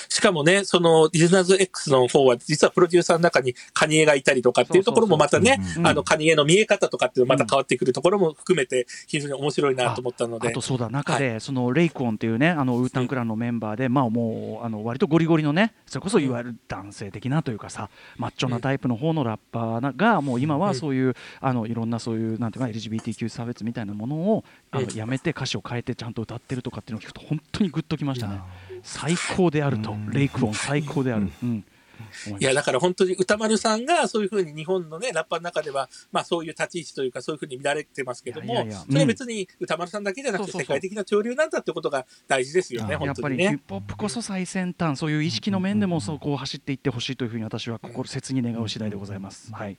[0.10, 10.50] しかもね、そのリズナーズ X の方は、実はプロデューサーの中にカニエがいたりとかっていうところもまたねあのカニエの見え方とかっていうのまた変わってくるところも含めて、非常に面白いなと思ったので。
[10.50, 10.62] あと。
[10.62, 25.00] そうだ中で、そのレイクオンっていうねあのウータンクランのメンバーで、まあもうあの割とゴリゴリのねそれこそいわゆる男性的なというかさマッチョなタイプの方のラッパーながもう今はそういう、あのいろんなそういうなんていうか LGBTQ 差別みたいなものをあのうん。
[25.00, 28.42] やめて歌詞を変えてちゃんと歌ってるとかっていうのを聞くと本当にグッときましたね。
[28.84, 31.30] 最高であるとレイクオン最高である。
[31.44, 31.66] うん
[32.28, 43.60] 思いや、だから本当に歌丸さんがそういうふうに日本のね、ラッパーの中では、まあそういう立ち位置というかそういうふうに見られてますけどもそれは別に歌丸さんだけじゃなくて世界的な潮流なんだってことが大事ですよね、や本っぱりヒッ。
[43.60, 49.52] プホップこそ最先端、そういう意識の面でもそこを走っていってほしいというふうに私は心切に願う次第でございます。
[49.54, 49.78] はい。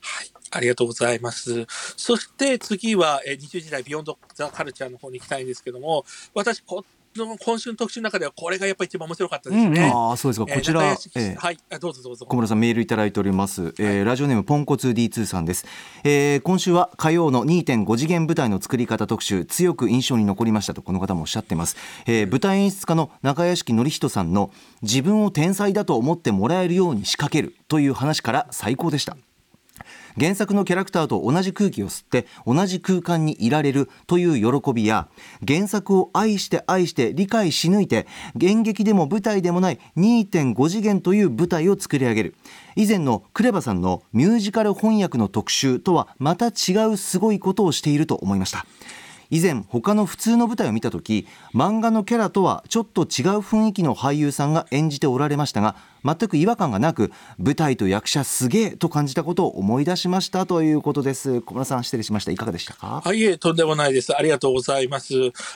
[0.00, 0.30] はい。
[0.52, 1.66] ありがとうございます。
[1.96, 6.84] そして次は、えー20時代ビヨンドザカルチャーの方に行きたいんですけども、私、こ
[7.16, 9.90] の今週の特集の中ではこれがやっぱり一番面白かったですね。
[9.92, 10.46] ああそうですか。
[10.48, 11.36] えーこちら、ええ。
[11.38, 12.26] はい、あどうぞどうぞ。
[12.26, 15.66] 小室さんメールいただいております、えーラジオネームポンコツ D2 さんです、
[16.04, 24.50] えー今週は火曜の2.5次元舞台の作り方特集強く印象に残りましたとこの方もおっしゃってます、えー舞台演出家の中屋敷典人さんの
[24.82, 29.16] 自分を天才だと思ってもらえるように仕掛けるという話から最高でした
[30.18, 35.08] 原作のキャラクターと同じ空気を吸って同じ空間にいられるという喜びや
[35.46, 38.06] 原作を愛して愛して理解し抜いて
[38.40, 42.34] 演劇でも舞台でもない2.5次元という舞台を作り上げる。
[42.76, 48.64] 以前のクレバさんのミュージカル翻訳の特集とはまた違うすごいことをしていると思いました。
[49.30, 53.06] 以前他の普通の舞台を見た時漫画のキャラとはちょっと違う
[53.38, 63.02] 雰囲気の俳優さんが演じておられましたが全く違和感がなく舞台と役者すげえと感じたことを思い出しましたということです小村さん失礼しましたいかがでしたか？
[63.04, 64.16] あいえ、とんでもないです。
[64.16, 65.14] ありがとうございます。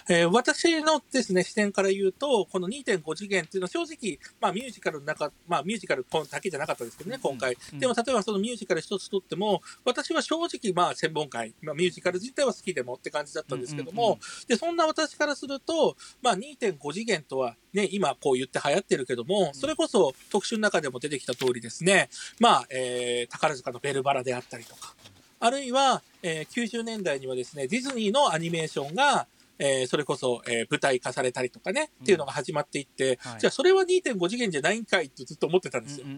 [0.09, 7.57] えー私のですね、視点から言うと、この2.5次元っていうのは正直、まあミュージカルの中、まあミュージカルだけじゃなかったですけどね、今回。
[7.73, 22.09] うんでも例えばそのミュージカル一つとっても、私は正直まあ専門会、まあミュージカル自体は好きでもって感じだったんですけども、うんうんうんで、そんな私からすると、まあ2.5次元とはね、今こう言って流行ってるけども、それこそ特集の中でも出てきた通りですね、
[22.41, 24.95] まあ、えー宝塚のベルバラであったりとか、
[25.41, 29.27] あるいは、えー90年代にはですね、ディズニーのアニメーションが、
[29.59, 33.41] えーそれこそ、えー舞台化されたりとかね、っていうのが始まっていって、はい。
[33.41, 36.07] じゃあそれは2.5次元じゃないんかいってずっと思ってたんですよ。
[36.07, 36.15] うんう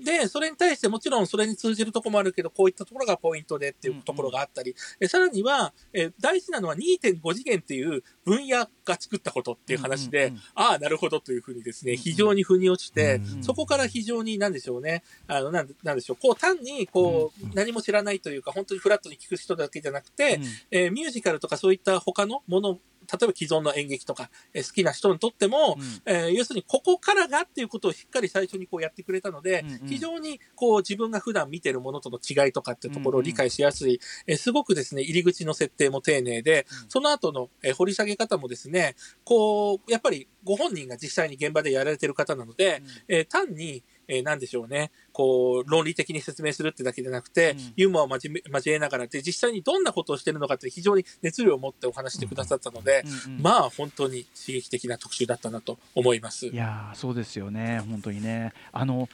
[0.00, 10.42] んで、それに対してもちろんそれに通じるところもあるけど、こういったところがポイントでっていうところがあったり、えさらには、え大事なのは2.5次元っていう分野が作ったことっていう話で、うんうんうん。
[10.54, 12.02] ああ、なるほどというふうにですね、うんうん。
[12.02, 20.44] 非常に腑に落ちて、うんそこから非常になんでしょうね、あの、なんなんでしょう、こう単にこう、何も知らないというか、本当にフラットに聞く人だけじゃなくて、うん。
[20.70, 26.02] えーミュージカルとかそういった他のもの、例えば既存の演劇とか、えー好きな人にとっても、うん。
[26.04, 29.88] えー要するにここからがっていうことをしっかり最初にこうやってくれたので、うんうん。
[29.88, 36.90] 非常にこう自分が普段見てるものとの違いとかっていうところを理解しやすい、えーすごくですね、入り口の設定も丁寧で、うん。
[36.90, 38.94] その後の、えー掘り下げ方もですね、
[39.24, 48.42] こう、やっぱりご本人が実際に現場でやられてる方なので、えー単に、えーなんでしょうね、こう、論理的に説明するってだけじゃなくて、うんユーモアを交
[48.74, 56.46] えながらで、実際にどんなことをしてるのかって非常に熱量を持ってお話してくださったので、うんうんまあ本当に刺激的な特集だったなと思います。
[56.46, 58.52] いやーそうですよね、本当にね。
[58.72, 59.08] あの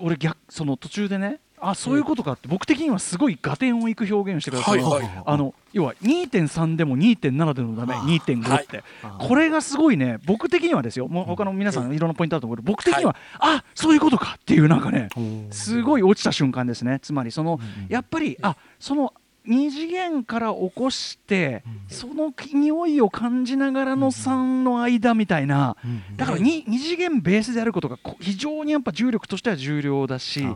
[0.00, 5.22] 俺逆その途中でねあそういうことかって僕的にはすごい合点をいく表現をしてください、はいはい。
[5.24, 8.82] あの要は2.3でも2.7でもダメ2.5って、
[9.18, 11.08] これがすごいね僕的にはですよ。
[11.08, 15.08] もう他の皆さんいろんなポイントあると思うけど僕的には、あそういうことかっていうなんかね
[15.50, 17.00] すごい落ちた瞬間ですね。
[17.00, 19.12] つまりそのやっぱりあその
[19.46, 25.74] 2次元から起こして、その匂いを感じながらの3の間みたいな、
[26.16, 30.46] だから 2, 2次元ベースであることがこ非常にやっぱ重力としては重要だし、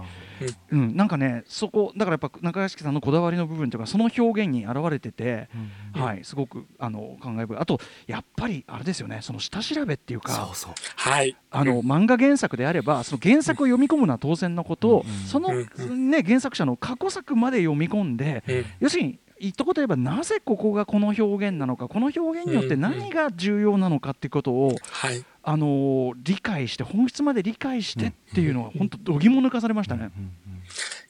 [0.71, 5.49] うん、なんかねそこだからやっぱ中屋敷さんのこだわりの部分というかその表現に表れてて、
[5.95, 7.59] はい、すごくあの考え深い。
[7.59, 10.73] あとやっぱりあれですよねその下調べっていうかそうそう。
[10.97, 11.37] はい。
[11.51, 18.65] あの漫画原作であればその原作を読み込むのは当然のこと、その、ね、原作者の過去作まで読み込んで、うん。
[18.81, 19.19] 要するに
[19.49, 25.25] 一言言えばなぜここがこの表現なのかこの表現によって何が重要なのかっていうことを、はい。
[25.45, 30.13] あのー理解して本質まで理解してっていうのは本当度肝抜かされましたね。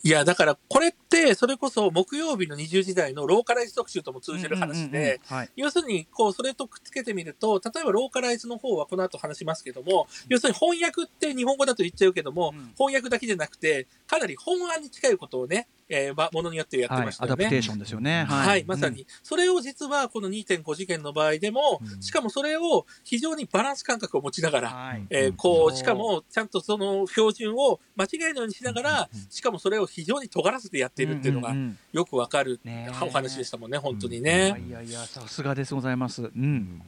[0.04, 5.36] いや、だから、これって、それこそ木曜日の20時台のローカライズ特集とも通じる話うんうんうんで、うん。
[5.36, 5.50] はい。
[5.54, 12.72] 要するに、こう、それとくっつけてみると、例えばローカライズの方はこの後話しますけども、要するに翻訳って日本語だと言っちゃうけども、うん。
[12.76, 17.32] 翻訳だけじゃなくて、かなり本案に近いことをね、えー、まものによってやってはいましたよね。
[17.34, 18.24] アダプテーションですよね。
[18.24, 19.06] はい、まさに。
[19.22, 32.60] それを実はこの2.5次元の場合でも、しかもそれを非常にバランス感覚を持ちながら、はいえーこそうう、しかもちゃんとその標準を間違えないようにしながら、しかもそれを非常に尖らせてやっているっていうのがんんんよくわかる
[33.02, 34.48] お話でしたもんね、本当にいね。
[34.48, 36.22] やいやいやさすがですございます。
[36.22, 36.82] うん。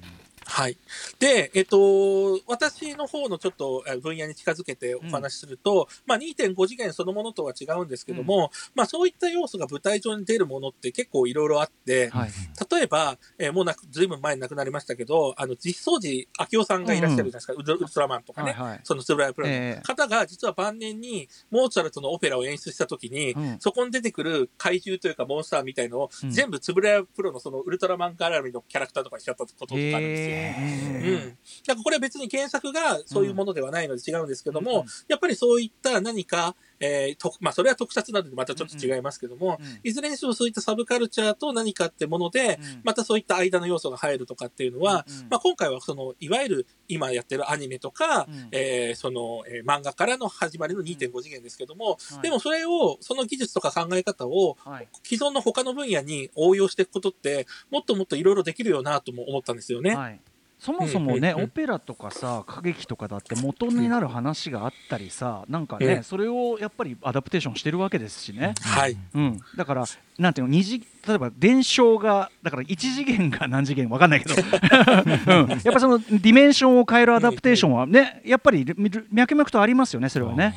[0.47, 0.79] はい。
[1.19, 12.31] で、えっと、私の方のちょっとえ分野に近づけてお話しすると、まあ2.5次元そのものとは違うんですけども、まあそういった要素が舞台上に出るものって結構いろいろあって、はい。
[12.71, 18.81] 例えば、えーもうなく、ずいぶん前に亡くなりましたけど、あの、実相寺明夫さんがいらっしゃるじゃないですか、ウルウルトラマンとかね、はいはい。
[18.83, 19.77] そのスーライプラええ。
[19.77, 23.57] の方が、実は晩年に、モーツァルトのオペラを演出した時に、うん。
[23.61, 26.31] そこに出てくる怪獣というかモンスターみたいのを、うん。
[26.31, 30.34] 全部つぶらやプロのそのウルトラマン絡みのキャラクターとかにしちゃったこととかあるんですよ。
[30.34, 31.39] へーうん。
[31.67, 54.89] だからこれは別に原作がそういうものではないので違うんですけども、やっぱりそういった何か、えーとまあそれは特撮なのでまたちょっと違いますけども、うんうんいずれにしろそういったサブカルチャーと何かってもので、うんまたそういった間の要素が入るとかっていうのは、うんうんまあ今回はその、いわゆる今やってるアニメとか、うんえーその、えー漫画からの始まりの2.5次元ですけども、はいでもそれを、その技術とか考え方を、はい。
[55.03, 59.95] 既存の他の分野に応用していくことって、もっともっといろいろできるよなとも思ったんですよね。
[59.95, 60.21] はい。
[60.65, 68.97] そもそもね、オペラとかさ歌劇とかだって元になる話があったりさなんかね、うんそれをやっぱりアダプテーションしてるわけですしね、はい。
[69.15, 69.85] うん、だから
[70.19, 78.65] なんていうの二次例えば伝承がだから1次元が何次元わかんないけど、 うん、やっぱそのディメンションを変えるアダプテーションはねやっぱり
[79.11, 80.55] 脈々とありますよねそれはね。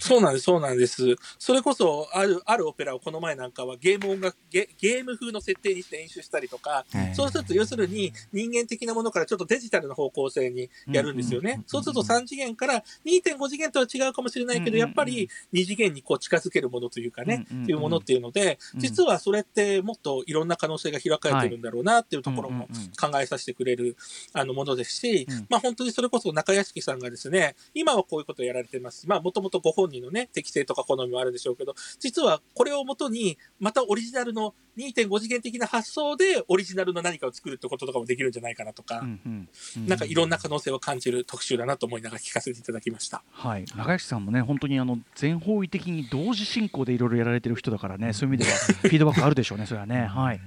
[0.00, 1.16] そうなんです、そうなんです。
[1.38, 7.14] それこそ、ある、あるオペラをこの前なんかはゲーム音楽、ゲゲーム風の設定にして演出したりとか、はい。
[7.14, 11.62] そうすると、要するに人間的なものからちょっとデジタルの方向性にやるんですよね。
[11.66, 18.80] そうすると3次元から2.5次元とは違うかもしれないけど、やっぱり2次元にこう近づけるものというかね、うんうんうんっていうものっていうので、うん。
[18.80, 23.96] 実はそれってもっといろんな可能性が開かれてるんだろうなっていうところも考えさせてくれる
[24.32, 25.46] あのものですし、うん。
[25.50, 29.00] まあ本当にそれこそ中屋敷さんがですね、今はこういうことをやられてます。
[29.00, 29.08] し。
[29.08, 39.48] まあもともとご本人のね、適性とか好みもあるんでしょうけど、実はこれをもとに、またオリジナルの2.5次元的な発想でオリジナルの何かを作るってこととかもできるんじゃないかなとか、うんうん。
[39.76, 39.86] うん。
[39.86, 43.22] なんかいろんな可能性を感じる特集だなと思いながら聞かせていただきました。
[43.32, 50.06] はい、中西さんもね本当にあの全方位的に同時進行でいろいろやられてる人だからねそういう意味ではフィードバックあるでしょうねそれはね。
[50.06, 50.40] はい。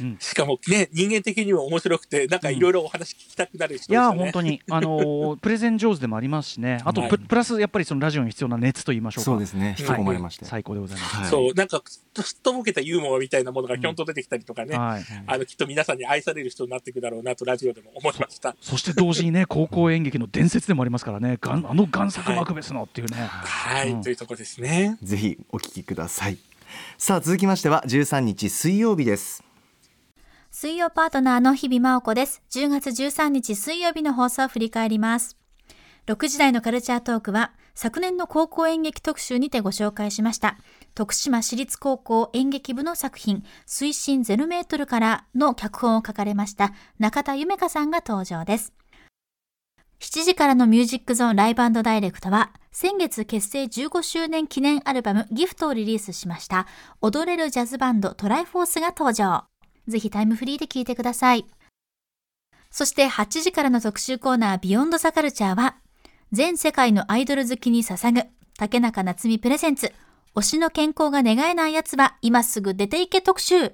[0.00, 0.16] うん。
[0.18, 4.10] しかもね、人間的にも面白くて、なんかいろいろお話聞きたくなる人ですいや。
[4.12, 4.60] 本当に。
[4.70, 6.80] あのー プレゼン上手でもありますしね。
[6.84, 9.24] あとはいプ,、プラスやっぱりそのラジオに必要な熱と言いましょうか。
[9.24, 9.76] そうですね。
[9.78, 18.56] 引き込まれまして、最高でございます、はいそう、なんか、すっとぼけたユーモアみたいなものがひょんと出てきたりとかね、はい、あの、きっと皆さんに愛される人になっていくだろうなと、ラジオでも思いました。
[18.60, 21.38] そして同時にね高校演劇の伝説でもありますからね。
[21.40, 24.02] がんあの贋作マクベスのっていうね、はい、うん。
[24.02, 24.98] というところですね。
[25.02, 26.38] ぜひお聞きください。
[26.98, 29.42] さあ続きましては13日水曜日です
[30.62, 32.42] 水曜パートナーの日々真央子です。
[32.50, 35.38] 10月13日水曜日の放送を振り返ります。
[36.06, 40.58] 6時台のカルチャートークは、昨年の高校演劇特集にてご紹介しました。
[40.94, 48.74] 徳島市立高校演劇部の作品、推進0メートルからの脚本を書かれました中田ゆめかさんが登場です。
[50.00, 56.66] 7時からのミュージックゾーンライブダイレクトは、先月結成15周年記念アルバムギフトをリリースしました、
[57.00, 59.49] 踊れるジャズバンドトライフォースが登場。
[59.88, 61.46] ぜひタイムフリーで聞いてください。
[62.70, 65.76] そして8時からの特集コーナービヨンドザカルチャーは、
[66.32, 68.22] 全世界のアイドル好きに捧ぐ、
[68.56, 69.92] 竹中夏実プレゼンツ、
[70.36, 73.72] 推しの健康が願えない奴は今すぐ出ていけ特集。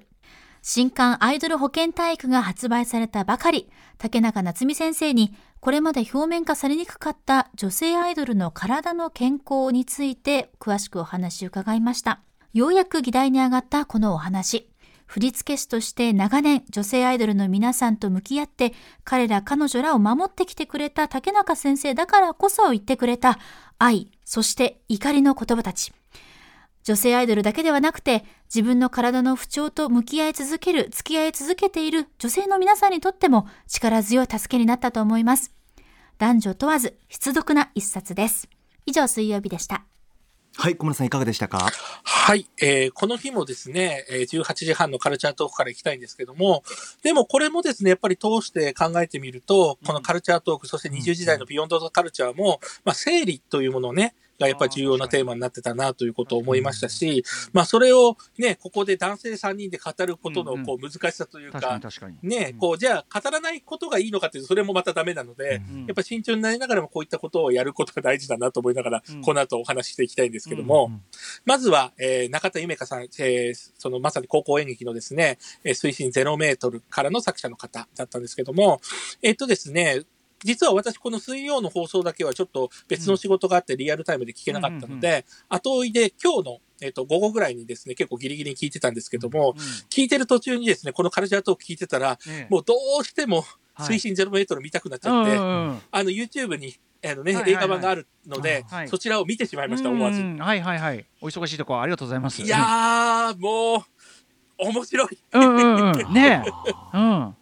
[0.63, 12.21] 新刊アイドル保健体育が発売されたばかり、竹中夏美先生にこれまで表面化されにくかった女性アイドルの体の健康について詳しくお話を伺いました。
[12.53, 14.69] ようやく議題に上がったこのお話。
[15.07, 23.39] 振付師として長年女性アイドルの皆さんと向き合って彼ら彼女らを守ってきてくれた竹中先生だからこそ言ってくれた
[23.79, 25.93] 愛、そして怒りの言葉たち。
[26.83, 35.51] 女性アイドルだけではなくて自分の体の不調と向き合い続ける、付き合い続けている女性の皆さんにとっても力強い助けになったと思います。
[36.17, 38.47] 男女問わず必読な一冊です。
[38.85, 39.83] 以上水曜日でした。
[40.59, 41.69] はい小村さんいかがでしたか？
[42.03, 46.63] はい、えーこの日もですね、18時半のカルチャートークから行きたいんですけども、
[47.03, 57.23] でもこれもですね、やっぱり通して考えてみると、このカルチャートーク、そして20時代のビヨンドカルチャーも、まあ、整理というものをね、がやっぱり重要なテーマになってたなということを思いましたし、
[57.53, 61.79] まあそれをね、ここで男性3人で語ることのこう難しさという確か。
[62.21, 69.21] ね、こう、じゃあ語らないことがいいのかっていうと、それもまたダメなので、うんやっぱ慎重になりながらもこういったことをやることが大事だなと思いながら、うん。
[69.21, 71.01] この後お話ししていきたいんですけども、うん
[71.45, 78.81] まずは、えー中田ゆめかさん、えーそのまさに高校演劇のですね、えー推進0メートルからの作者の方だったんですけども、
[79.21, 80.03] えっとですね、
[80.43, 89.57] 実は私この水曜の放送だけはちょっと別の仕事があってリアルタイムで聞けなかったので、後追いで今日の、えっと午後ぐらいにですね、結構ギリギリに聞いてたんですけども、うん
[89.89, 100.19] 聞いてる途中にですね、このカルチャートーク聞いてたら、ねもうどうしてもはい推進0メートル見たくなっちゃって、あの YouTube にあのね、映画版があるので、はいそちらを見てしまいました、思わず。
[100.19, 101.05] うんはいはいはい。
[101.21, 102.41] お忙しいところありがとうございます。
[102.41, 103.81] いやー、もう、
[104.57, 105.17] 面白い。
[105.33, 106.13] うん。
[106.13, 106.51] ねえ。
[106.93, 107.35] うん。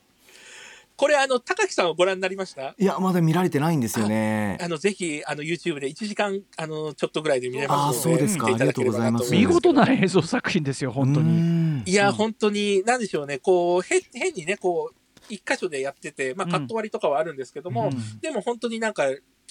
[0.98, 2.74] これ、あの、高木さんをご覧になりました？
[2.78, 4.58] いやまだ見られてないんですよね。
[4.62, 8.48] あの、ぜひ、あの、YouTube で1時間、あの、ちょっとぐらいで見れますので、そうですか。
[8.48, 9.36] 見ていただければなと思います。
[9.36, 11.30] 見事な映像作品ですよ、本当うに。
[11.32, 11.84] ん。
[11.86, 14.96] いや、うん本当に、なんでしょうね、こう、変変にね、こう、
[15.28, 18.20] 一箇所でやってて、まあ、うんカット割りとかはあるんですけども、うん。
[18.22, 19.04] でも本当になんか、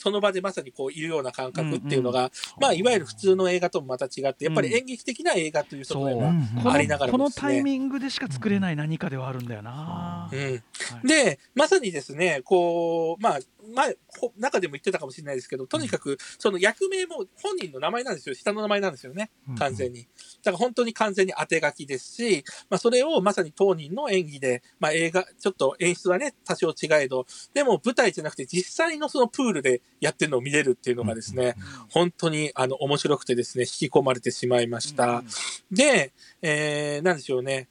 [0.05, 6.23] その場でまさにこういるような感覚っていうのが、まあ、いわゆる普通の映画ともまた違って、やっぱり演劇的な映画という側面そう。
[6.23, 7.41] は、んこありながのこのらもですね。
[7.41, 10.29] タイミングでしか作れない何かではあるんだよな。
[10.31, 10.39] うん。
[10.39, 10.63] はい。
[11.09, 13.39] で、まさにですね、こう、まあ、
[13.75, 18.35] 前、ほ中でも言ってたかもしれないですけど、とにかく、その役名も本人の名前なんですよ。
[18.35, 19.31] 下の名前なんですよね。
[19.59, 20.09] 完全に。
[20.43, 31.55] だから本当に完全に当て書きですし、まあ、それをまさに当人の演技で、まあ、映画、ちょっと演出はね、多少違えど、でも舞台じゃなくて実際のそのプールでやってるのを見れるっていうのがですね、
[31.91, 35.23] 本当にあの面白くてですね、引き込まれてしまいました。
[35.71, 37.69] で、えー、なんでしょうね。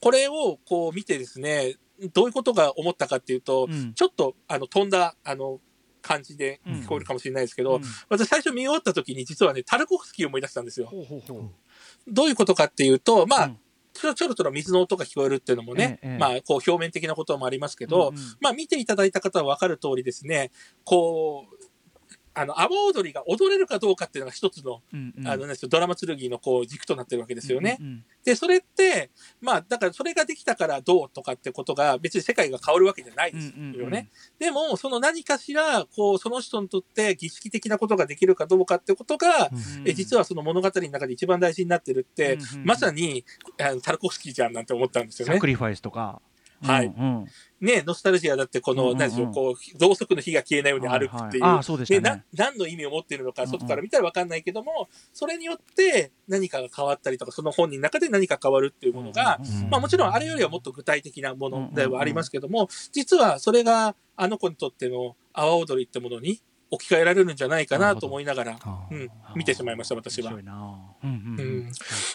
[0.00, 1.76] これをこう見てですね、
[2.12, 3.94] どういうことが思ったかっていうと、うん。
[3.94, 5.60] ちょっとあの飛んだあの
[6.00, 7.82] 感じで聞こえるかもしれないですけど、うん。
[8.08, 10.86] 私最初見終わった時に実はね、タルコフスキーを思い出したんですよ。
[10.86, 11.50] ほうほうほう。
[12.08, 13.58] どういうことかっていうと、まあ、うん。
[13.94, 16.18] ちょろちょろちょろ水の音が聞こえるっていうのもね、ええええ。
[16.18, 18.22] まあ、こう表面的なこともありますけど、うんうん。
[18.40, 20.50] まあ見ていただいた方は分かる通りですね、
[20.84, 21.61] こう、
[22.34, 27.76] あの、阿波踊りが踊れるかどうかっていうのが一つの、うんうんあの、ドラマ剣のこう軸となってるわけですよね。
[27.80, 33.56] うんうんで、それって、まあ、だからそれができたからどうとかってことが別に世界が変わるわけじゃないですよね。
[33.56, 43.24] うんうんうんでも、その何かしら、こう、その人にとって儀式的なことができるかどうかってことが、うんえ実はその物語の中で一番大事になってるって、うんうんまさに
[43.60, 45.46] あのタルコフスキーじゃんなんて思ったんですよねサク。
[45.46, 46.20] リファイスとか。
[46.62, 47.26] はいうんうん
[47.62, 48.98] ね、ノスタルジアだってこの、うんうんうん。
[48.98, 52.00] なんでしょう、こう、ろうそくの火が消えないように歩くっていう、はいはいあそうでね。
[52.00, 66.40] な何の意味を持っているのか、うんうん外から見たら分かんないけども、それによって何かが変わったりとか、その本人の中で何か変わるっていうものが、うんうんまあもちろんあれよりはもっと具体的なものではありますけども、実はそれがあの子にとっての阿波踊りってものに
[66.72, 70.32] 置き換えられるんじゃないかなと思いながら、あうん、見てしまいました、私は。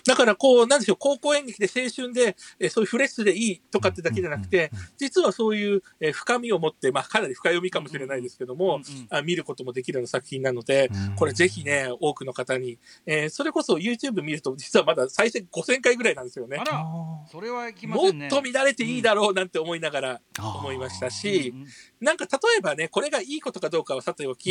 [0.03, 16.57] だからこう、なんでしょう、高校演劇で青春で、えーそういうフレッシュでいいとかってだけじゃなくて、実はそういう、えー深みを持って、まあかなり深読みかもしれないですけども、あ見ることもできるような作品なので、これぜひね、多くの方に、えーそれこそ YouTube 見ると実はまだ再生5000回ぐらいなんですよね。
[16.59, 16.63] あ。
[16.63, 16.85] ら、
[17.31, 18.29] それはいきまもっせんね。
[18.29, 21.53] と見られていいだろうなんて思いながら思いましたし、
[21.99, 24.46] なんか例えばね、これがいいことかどうかはさておき、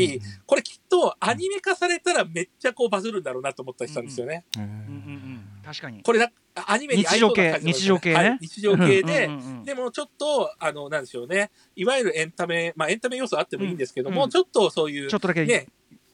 [0.46, 4.44] これきっとアニメ化されたらめっちゃこうバズるんだろうなと思ったりしたんですよね。
[4.56, 5.62] うんうんうん。
[5.64, 6.02] 確かに。
[6.02, 6.30] これな、
[6.66, 11.50] アニメに合いそうな感じ日常系なんですよはい日常系でうんうんうん、でもちょっと、あの、なんでしょうね。
[11.74, 14.30] いわゆるエンタメ、まあエンタメ要素あってもいいんですけども、うん。
[14.30, 15.66] ちょっとそういうちょっ、とだけね、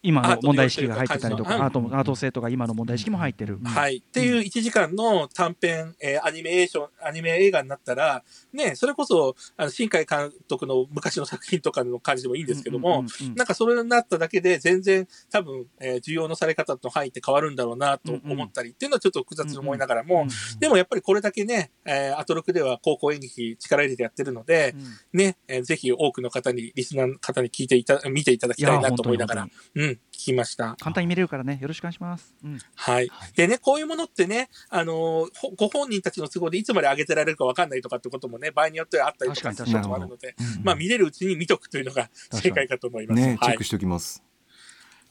[0.03, 1.49] 今の問題意識が入ってたりとうん。
[1.49, 3.65] かアートもアート性とか今の問題意識も入ってる、うん。
[3.65, 3.99] はい。
[3.99, 13.35] っていう1時間の短編、えーアニメーション、アニメ映画になったら、ね、それこそ、あの、新海監督の昔の作品とかの感じでもいいんですけども、うんうんうんうん。
[13.37, 20.27] なんかそれになっただけで全然多分、えー需要のされ方の範囲って変わるんだろうなと思ったりっていうのはちょっと複雑に思いながらも、
[20.59, 24.75] でもやっぱりこれだけね、えーアトロクでは高校演劇力入れてやってるので、
[25.13, 29.49] ね、えーぜひ多くの方に、リスナーの方に聞いていた、見ていただきたいなと思いながら。
[29.75, 30.77] うん、聞きました。
[30.81, 33.11] 簡単に見れるからねよろしくお願いします、うんはい。
[33.37, 43.21] でね、こういうものってね、あのーほご本人たちの都合でいつまで上げてられるか分かんないとかってこともね、場合によってはあったりとかすることもあるので、うんまあ見れるうちに見とくというのが正解かと思います。
[43.21, 43.65] ねチはいェック。
[43.65, 44.23] しておきます。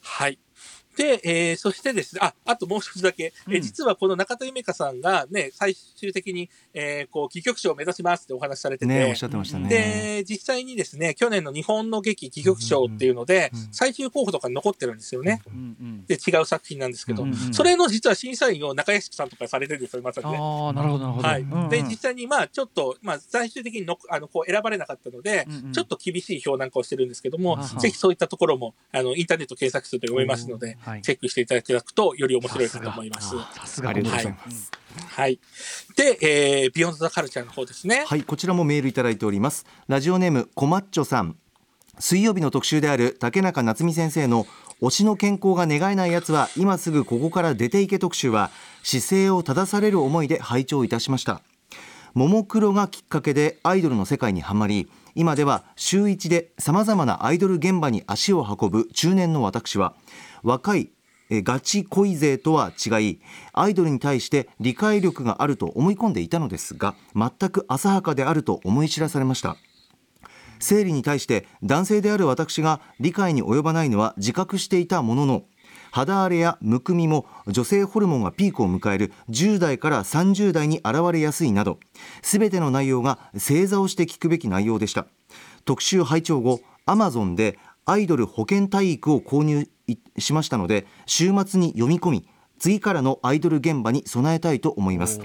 [0.02, 0.40] はい。
[0.98, 3.62] で、えーそしてですね、あ、あともう一つだけ、えーうん。
[3.62, 9.70] 実はこの中田ゆめ香さんがね、最終的に、えーこう、戯曲賞を目指しますってお話しされてて、ねおっしゃってましたね。
[9.70, 15.42] で、実際にですね、去年の日本の劇戯曲賞っていうので、うんうん最終候補とかに残ってるんですよね。
[15.48, 20.38] うんうんで、違う作品なんですけど、うんうんそれの実は審査員を中屋敷さんとかされてるんですよ、まさにね。
[20.40, 21.42] ああなるほどなるほど、はい。
[21.42, 21.70] うんうん。
[21.70, 25.72] で、実際に、まあ、ちょっと、まあ、最終的にのあのこう選ばれなかったので、うんうん。
[25.72, 33.30] ちょっと厳しい票なんかをしてるんですけどもぜひそういったところも、あの、インターネット検索すると読めますので、はいチェックしていただくと、より面白いかと思います。
[33.30, 34.72] さすがありがとうございまます。
[35.08, 35.40] はい。
[35.96, 38.06] で、えー、ビヨンドザカルチャーの方ですね。
[38.06, 39.66] はい、こちらもメールいただいております。
[39.88, 41.38] ラジオネームこまっちょさん。
[42.00, 44.48] 水曜日の特集である竹中夏美先生の
[44.82, 48.50] 推しの健康が願えないやつは今すぐここから出ていけ特集は
[48.82, 51.42] 姿勢を正される思いで拝聴いたしました。
[52.14, 59.94] ももクロがきっかけでアイドルの世界にはまり今では週一でさまざまなアイドル現場に足を運ぶ中年の私は
[60.44, 60.92] 若い
[61.32, 63.22] えガチ恋勢とは違い
[63.54, 69.56] アイドルに対して理解力があると思い込んでいたのですが全く浅はかであると思い知らされました。
[70.60, 75.44] 生理に対して男性である私が理解に及ばないのは自覚していたものの
[75.92, 81.80] 肌荒れやむくみも女性ホルモンがピークを迎える10代から30代に現れやすいなど
[82.22, 85.08] 全ての内容が正座をして聞くべき内容でした。
[85.66, 89.68] 特集拝聴後アマゾンでアイドル保健体育を購入
[90.18, 92.28] しましたので週末に読み込み
[92.60, 95.20] 次からのアイドル現場に備えたいと思います。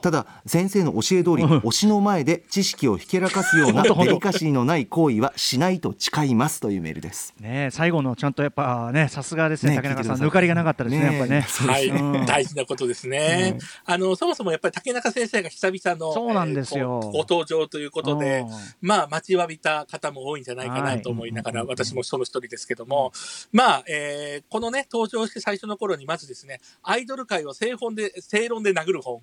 [0.00, 7.34] ただ先生の教え通り推しの前で知識をひけらかすような デリカシーのない行為はしないと誓いますというメールです。
[7.40, 10.16] ねえ最後のちゃんとやっぱねさすがですねね竹中さん。
[10.16, 11.40] 抜かりがなかったですねやっぱね。
[11.40, 12.26] はい、うん。
[12.26, 13.58] 大事なことですね。
[13.84, 17.00] あの、そもそもやっぱり竹中先生が久々の、そうなんですよ。
[17.00, 18.48] ご登場ということで、うん。
[18.80, 23.12] まあ、待ちわびた方も多いんじゃないかはないと思いながら、私もその一人ですけども、
[23.52, 29.20] まあ、えーこのね、登場して最初の頃に、まずですね、アイドル界を正本で、正論で殴る本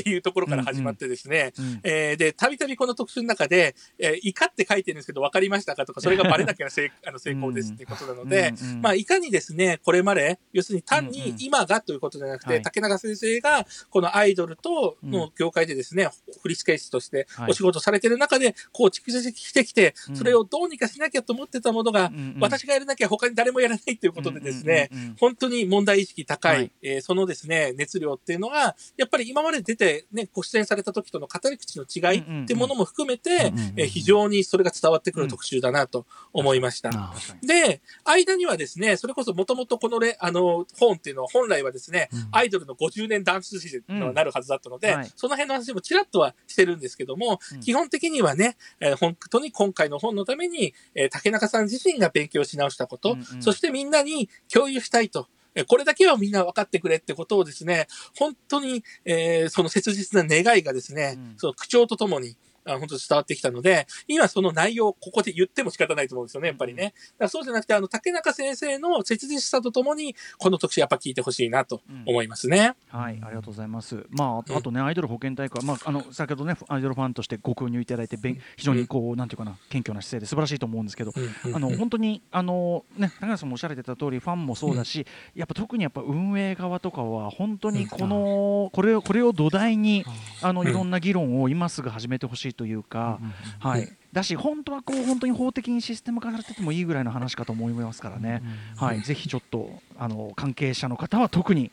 [0.00, 12.62] っていうところから始まってですね、で、たびたびこの特集の中で、えー怒って書いてるんですけど、分かりましたかとか、それがバレなきゃ成あの成功ですっていうことなので、うんうんまあ、いかにですね、これまで、要するに単に今がということじゃなくて、はい。
[12.62, 16.08] 竹中先生が、このアイドルとの業界でですね、
[16.42, 17.50] 振付師としてはい。
[17.50, 26.72] お仕事されてる中で、こう蓄積してきてうん、それをどうにかしなきゃと思ってたものが、私がやらなきゃ他に誰もやらないということでですね、本当に問題意識高い、はい。
[26.82, 36.90] えーそのですね、熱量っていうのが、やっぱり今まで出てね、ご出演された時との語り口の違いってものも含めて、えー非常にそれが伝わってくる特集だなと思いました。
[36.92, 37.12] あ
[37.42, 47.60] で、間にはですね、それこそもともとこのレあの本っていうのは本来はですね、アイドルの50年ダンス史になるはずだったので、その辺の話もちらっとはしてるんですけども、うん。
[47.60, 55.26] 基本的にはね、えー本当に今回の本のために、えー竹中さん自身が勉強し直したこと、そしてみんなに共有したいと。
[55.54, 57.86] えーこれだけはみんな分かってくれってことをですね、
[58.16, 66.94] 本当に、えーその切実な願いがですね、うんその口調とともに、あ本当に伝わってきたので、今その内容をここで言っても仕方ないと思うんですよね、やっぱりね。
[67.18, 72.74] だそうじゃなくて、あの、竹中先生の切実さとともに、この特集やっぱ聞いてほしいなと思いますね。
[72.90, 74.04] はい、ありがとうございます。
[74.10, 81.12] まあ、あとね、アイドル保健大会は、まあ、あの、先ほどね、アイドルファンとしてご購入いただいて、べん非常にこう、なんていうかな、謙虚な姿勢で素晴らしいと思うんですけど。
[81.54, 90.04] あの、本当に、あの、ね、高橋さんもおっしゃられてた通り、ファンもそうだし、やっぱ特にやっぱ運営側とかは、本当にこの、これを、これを土台に、
[90.42, 93.20] あの、いろんな議論を今すぐ始めてほしいというか。
[93.60, 93.88] はい。
[94.12, 98.42] だし、本当はこう、本当に法的にシステム化されててもいいぐらいの話かと思いますからね。
[98.76, 101.70] はい、ぜひちょっと、あの、関係者の方は特に。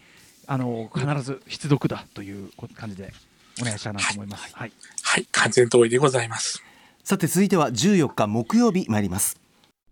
[0.48, 3.14] あの必ず必読だという感じで
[3.62, 4.56] お願いしたいなと思います。
[4.56, 4.72] はい、
[5.04, 6.64] はい、完全同意でございます。
[7.04, 9.40] さて続いては14日木曜日参ります。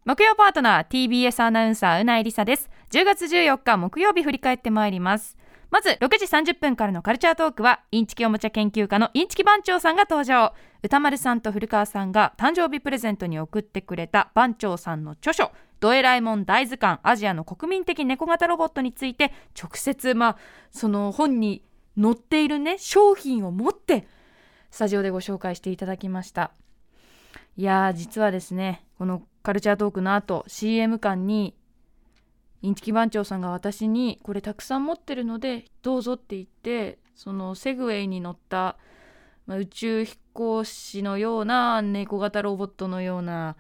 [0.06, 2.70] 木曜パートナー TBS アナウンサーうないりさです。
[2.92, 5.38] 10月14日木曜日振り返ってまいります。
[5.72, 10.54] まず6時30分からのカルチャートークはインチキおもちゃ研究家のインチキ番長さんが登場。
[10.84, 20.38] 歌丸さんと古川さんが誕生日プレゼントに送ってくれた番長さんの著書ドエラえもん大図鑑アジアの国民的猫型ロボットについて直接まあ
[20.72, 21.64] その本に
[22.02, 24.08] 載っているね商品を持って
[24.72, 26.52] スタジオでご紹介していただきました。
[27.58, 31.56] いや実はですねこのカルチャートークの後 CM 館に
[32.62, 38.76] インチキ番長さんが私にこれたくさん持ってるのでどうぞって言ってそのセグウェイに乗った、
[39.46, 43.56] ま、宇宙飛行士のような猫型ロボットのような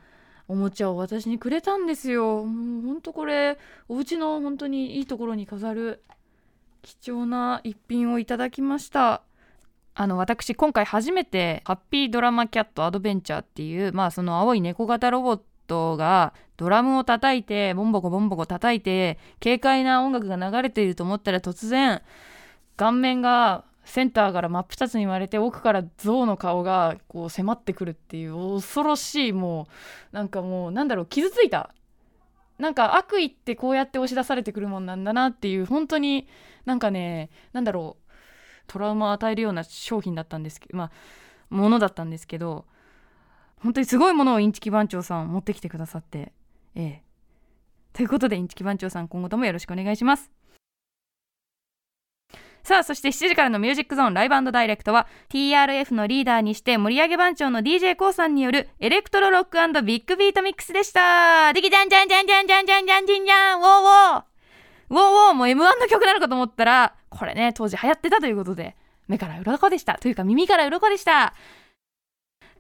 [0.47, 2.43] おもちゃを私にくれたんですよ。
[2.45, 3.57] もうほんとこれ
[3.89, 6.03] お家の本当にいいところに飾る
[6.81, 9.23] 貴重な一品をいただきました。
[9.97, 22.01] あの私今回初めてハッピードラマキャットアドベンチャーっていうまあその青い猫型ロボットがドラムを叩いてボンボコボンボコ叩いて軽快な音楽が流れていると思ったら突然
[22.75, 29.67] 顔面がセンターから真っ二つに割れて奥から象の顔がこう迫ってくるっていう恐ろしいも
[30.11, 31.73] うなんかもうなんだろう傷ついた。
[32.57, 36.27] なんか悪意ってこうやって押し出されてくるもんなんだなっていう本当に
[36.65, 38.13] なんかねなんだろう
[38.67, 40.91] トラウマを与えるような商品だったんですけどまあ
[41.49, 42.65] ものだったんですけど
[43.57, 46.31] 本当にすごいものをインチキ番長さん持ってきてくださって
[46.75, 47.03] ええ。
[47.91, 50.31] ということでインチキ番長さん今後ともよろしくお願いします。
[52.66, 61.53] さあそして7時からのミュージックゾーンライブダイレクトは TRF のリーダーにして盛り上げ番長の d j k o さんによるエレクトロロックビッグビートミックスでした。
[61.53, 63.61] ディキジャンジャンジャンジャンジャンジャンジャンジンジャン。
[63.61, 64.24] ウォーウォー。
[64.89, 68.76] ウォーウォーも M1 の曲なのかと思ったらこれね当時流行ってたということで
[69.07, 69.99] 目から鱗でした。
[69.99, 71.36] というか耳から鱗でした。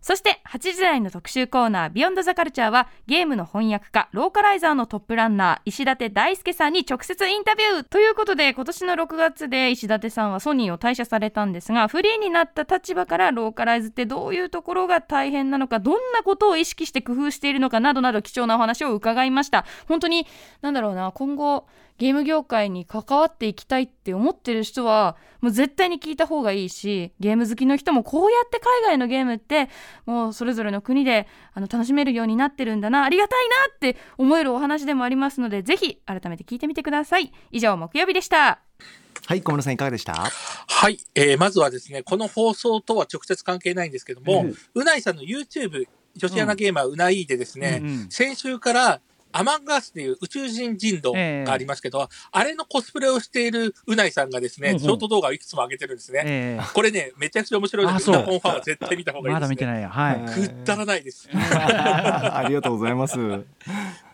[0.05, 7.83] そして8時台の特集コーナー「Beyond the Culture はゲームの翻訳家ローカライザーのトップランナー石立大輔さんに直接インタビュー。
[7.83, 19.65] ということで今年の6月で石立さんはソニーを退社されたんですがフリーになった立場からローカライズってどういうところが大変なのかどんなことを意識して工夫しているのかなどなど貴重なお話を伺いました。
[19.87, 20.27] 本当に
[20.61, 21.65] なんだろうな今後
[21.97, 29.69] ゲーム業界に関わっていきたいって思ってる人はもう絶対に聞いた方がいいしゲーム好きの人もこうやって海外のゲームって
[30.05, 37.31] もうそれぞれの国であの楽しめるようになってるんだなありがたいなって思えるお話でもありますのでぜひ改めて聞いてみてください。
[37.51, 38.59] 以上木曜日でした。
[39.27, 40.13] はい小室さんいかがでした？
[40.13, 48.07] はい、えーまずはですね、この放送とは直接関係ないんですけども、うないさんの YouTube、女子アナゲーマーうないでですね、うんうん。
[48.09, 49.01] 先週から
[49.37, 54.79] アマンガースっていう宇宙人人狼がありますけど、あれのコスプレをしているうないさんがですね、うんうん。
[54.79, 56.21] ショート動画をいくつも上げてるんですね。
[56.25, 58.15] えこれね、めちゃくちゃ面白いので、あそう。
[58.15, 59.33] うなぽんファンは絶対見た方えがいいです、ね。
[59.33, 60.25] まだ見てないやはい。
[60.33, 61.27] くったらないです。
[61.35, 63.17] ありがとうございます。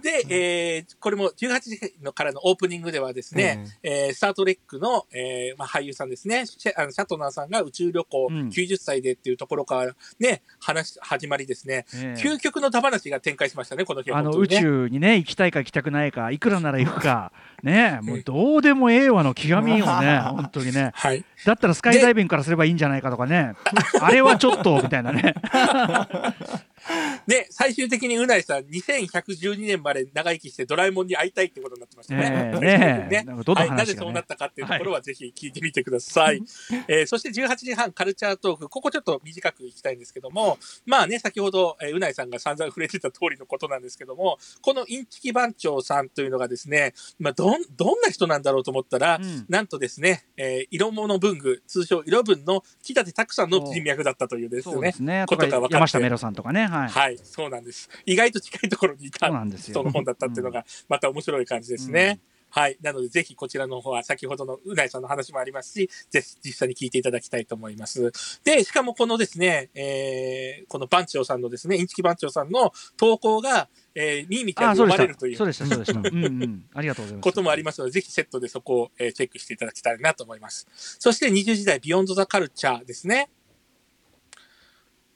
[0.01, 8.49] で、えーこれも18時のからのオープニングではですね、えースタートレックの、えーまあ、俳優さんですね、シェあのシャトナーさんが宇宙旅行うん。
[8.49, 12.21] 90歳でっていうところからね、話、始まりですね、ええ。
[12.21, 15.10] 究極のダ話が展開しましたね、この日はあの宇本当にね。
[15.11, 17.31] ね行きたいか行きたくないかいくらなら行くか
[17.63, 20.91] ねもうどうでもええわの極みよね 本当にね。
[20.93, 21.23] はい。
[21.45, 23.53] だったらスカイダイビングからすればいいんじゃないかとかね。
[24.01, 25.35] あれはちょっとみたいなね
[27.27, 32.29] で、最終的にうないさん、2112年まで長生きしてドラえもんに会いたいってことになってましたね。
[32.29, 33.23] ねえ ねえ。
[33.23, 33.33] ね。
[33.53, 36.41] はい、なぜそうなったかっていうところはぜひ聞いてみてください。
[36.87, 49.45] えーそして18時半カルチャートーク、ここちょっと短くいきたいんですけども、まあね、先ほど、えーうないさんが散々触れてた通りのことなんですけども、このインチキ番長さんというのがですね、まあ、どん、どんな人なんだろうと思ったら、うん。
[49.49, 55.25] なんとですね、えー色物文具、通称色文の木立拓さんの人脈だったというですねそうで、すね。
[55.27, 55.73] ことが分かって。
[55.75, 57.89] 山下メロさんとかねはいはい、そうなんです。
[58.05, 62.19] 意外と近いところにいた人の本だったっていうのが、また面白い感じですね。
[62.51, 62.77] はい。
[62.81, 68.11] なので、ぜひこちらの方は、先ほどのうないさんの話もありますし、ぜひ実際に聞いていただきたいと思います。
[68.43, 80.67] で、しかもこのですね、えー、この番長さんのですね、インチキ番長さんの投稿が、えー、ミーミちゃんに読まれるというそうでしたそうでしたうんうんありがとうございますこともありますので、ぜひセットでそこを、えーチェックしていただきたいなと思います。
[80.99, 83.29] そして20時代ビヨンドザカルチャーですね。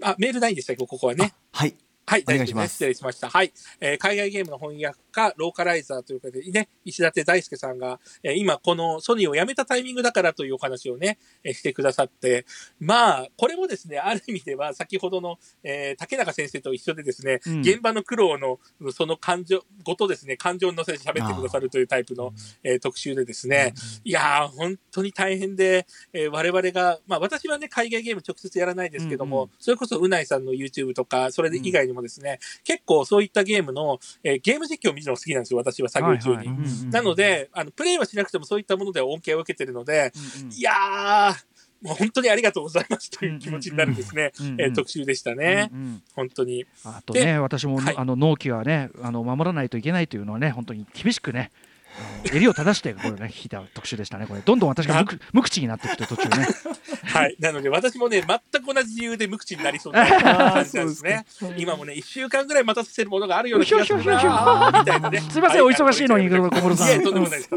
[0.01, 0.85] あ、メールないんでしたっけ？
[0.85, 1.33] ここはね。
[1.51, 1.75] はい。
[2.07, 2.73] はい、大丈夫です。
[2.73, 3.29] 失礼しました。
[3.31, 3.51] はい。
[3.81, 12.45] えー海外ゲームの翻訳家、ローカライザーということでね、石立大輔さんが、えー今このソニーを辞めたタイミングだからというお話をね、えーしてくださって、
[12.79, 17.61] まあ、これもですね、ある意味では先ほどの、えー竹中先生と一緒でですね、うん。
[17.61, 18.59] 現場の苦労の
[18.91, 22.33] その感情ごとですね、感情に乗せて喋ってくださるというタイプの、
[22.63, 29.49] えー特集でですね、いやー、本当に大変で、えー我々が、まあ私はね、海外ゲーム直接やらないですけども、うん。
[29.57, 36.91] それこそ、うないさんの YouTube とか、それで以外にもですね、結構そういったゲームの、えーゲーム実況を見るのが好きなんですよ、私は作業中に。
[36.91, 41.35] なので、あの、プレイはしなくてもそういったもので恩恵を受けてるので、うんうんいやー、
[41.81, 45.69] もう本当にありがとうございますという気持ちになるですね、えー特集でしたね。
[45.71, 46.65] うんうん本当に。
[46.83, 51.51] あとね、私も、はいあの納期はね、あの守らないといけないというのはね、本当に厳しくね、
[52.33, 54.27] 襟を正してこれね聞いた特集でしたね。
[54.27, 56.47] これどんどん私が無口無口になってきて途中ね。
[57.03, 57.35] はい。
[57.39, 61.25] なので私もね、全く同じ理由で無口になりそうな感じなんですね。
[61.57, 65.21] 今もね、1週間ぐらい待たせてるものがあるような気がするなみたいなね。
[65.21, 66.87] すいません、お忙しいのに、小室さん。
[66.89, 67.49] いえ、とんでもないです。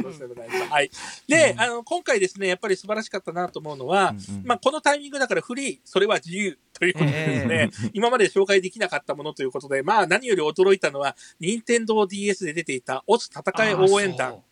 [0.70, 0.90] はい。
[1.26, 4.14] で、あの、今回ですね、やっぱり素晴らしかったなと思うのは、
[4.44, 14.42] まあ、このタイミングだからフリー、それは自由ということでですね、今まで紹介できなかったものということで、まあ、何より驚いたのは、任天堂 DS で出ていた、オツ戦い応援団。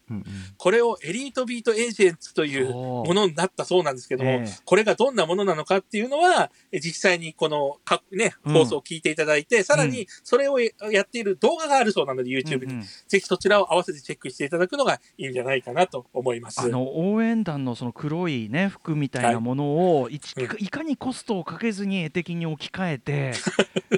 [0.57, 4.59] これをエリートビートエージェンツというものになったそうなんですけども、ええ。
[4.65, 8.53] これがどんなものなのかっていうのは、え実際にこのか、ね、うん。
[8.53, 10.71] 放送を聞いていただいて、さらうにそれをや
[11.03, 12.83] っている動画があるそうなので、YouTube に、うんうん。
[12.83, 16.61] ぜひそちらを合わせてチェックしていただくのがいいんじゃないかなと思います。
[16.61, 23.33] あの応援団のその黒いね服みたいなものをいちいかにコストをかけずに絵的に置き換えて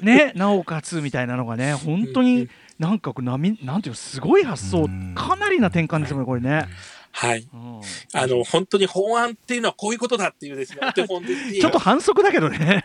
[0.03, 2.49] ね なおかつみたいなのがね本当に
[2.79, 4.89] なんかこう波なんていうのすごい発想。
[5.15, 6.67] かなりな転換ですよねこれね。
[7.19, 7.49] はい。
[7.53, 7.81] うん。
[8.13, 11.55] あの、本当に法案っていうのはこういうことだっていうですね、 お手本です。
[11.55, 12.85] しちょっと反則だけどね。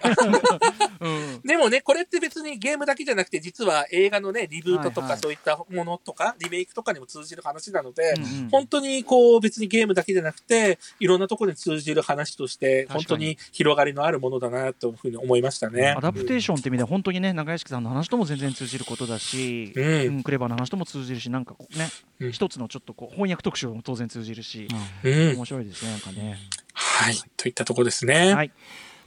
[1.00, 1.42] うん。
[1.44, 5.18] でもね、これって別にゲームだけじゃなくて、実は映画のね、リブートとはいはい。
[5.18, 8.50] かそういったものとか、リメイクとかにも通じる話なので、うんうん。
[8.50, 15.94] 本当にこう別にゲームだけじゃなくて、いろんなところに通じる話として、本当に広がりのあるものだなというふうに思いましたね。
[15.96, 24.68] アダプテーションって意味では本当にね中屋敷さんの話とも全然通じることだし、うんうんクレバーの話とも通じるしなんかね、うん一つのちょっとこう翻訳特集も当然通じるし、
[25.04, 25.36] うん。
[25.36, 26.38] 面白いですねなんかね。
[26.74, 27.16] はい。
[27.38, 28.34] といったところですね。
[28.34, 28.52] はい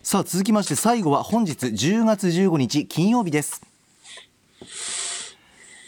[0.07, 3.61] さあ続きまして最後は本日10月15日金曜日です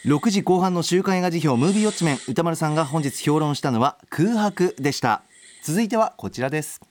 [0.05, 5.23] 6時後半の週刊映画辞表ムービーウォッチメン歌丸さんが本日評論したのは空白でした
[5.63, 6.81] 続いてはこちらです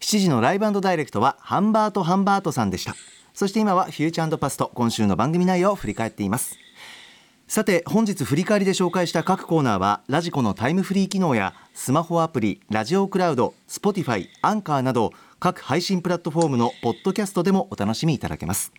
[0.00, 2.96] 7時のライブダイレクトはハンバートハンバートさんでした
[3.32, 6.58] そして今はフューチャーパスト今週の番組内容を振り返っています
[7.52, 18.72] さて本日振り返りで紹介した各コーナーはラジコのタイムフリー機能やスマホアプリラジオクラウド Spotify アンカーなど各配信プラットフォームのポッドキャストでもお楽しみいただけます。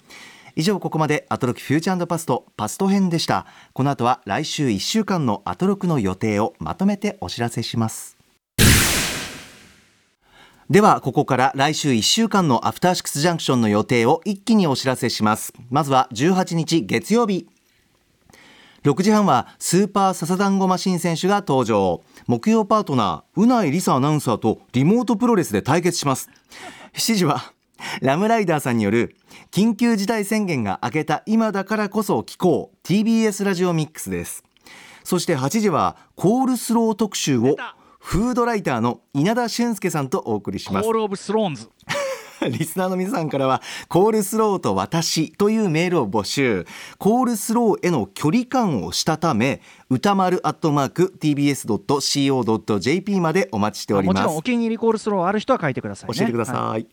[0.56, 3.46] 以上ここまでアトロクフューチャーパストパスト編でした。
[3.74, 8.18] この後は来週1週間のアトロクの予定をまとめてお知らせします。
[10.72, 15.54] ではここから来週1週間のアフターシックスジャンクションの予定を一気にお知らせします。
[15.70, 17.53] まずは18日月曜日。
[18.84, 22.02] 6時半はスーパーササダンゴマシン選手が登場。
[22.28, 26.30] 木曜パートナーうないりさアナウンサーとリモートプロレスで対決します。
[26.94, 27.54] 7時は
[28.02, 29.16] ラムライダーさんによる
[29.52, 34.44] 緊急事態宣言が明けた今だからこそ聞こう TBS ラジオミックスです。
[35.06, 37.56] そして8時はコールスロー特集を
[38.00, 40.84] フードライターの稲田俊介さんとお送りします。
[40.84, 41.70] コールオブスローンズ。
[42.50, 46.66] リスナーの皆さんからはコールスローと私というメールを募集。
[46.98, 54.18] コールスローへの距離感をしたため歌丸アットマーク tbs.co.jp までお待ちしております。
[54.18, 56.16] もちろんお気に入りコールスローある人は書いてくださいね。
[56.16, 56.88] 教えてください、はい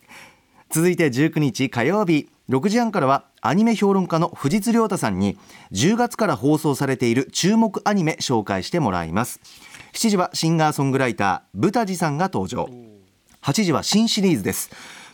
[0.73, 5.37] 続いて19日火曜日6時半からはアニメ評論家の藤津亮太さんに
[5.73, 9.41] 10月から放送されている注目アニメ紹介してもらいます。
[9.91, 12.69] 7時はシンガーソングライターブタジさんが登場。
[13.41, 14.69] 8時は新シリーズです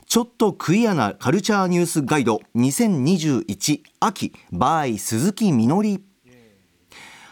[0.08, 6.02] ちょっとクイアなカルチャーニュースガイド2021秋 by 鈴木みのり。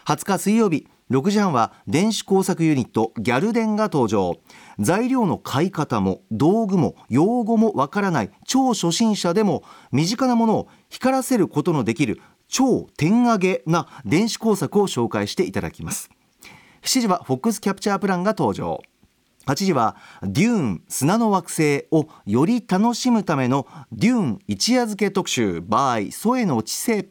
[0.04, 4.34] 20日水曜日6時半は電子工作ユニットギャルデンが登場。
[4.78, 16.10] 材料の買い方も道具も用語もわからない超初心者でも身近なものを光らせることのできる超点上げな電子工作を紹介していただきます。
[16.82, 18.82] 7時はフォックスキャプチャープランが登場。
[19.46, 27.08] 8時はデューン砂の惑星をより楽しむためのデューン一夜漬け特集 by 添野知世。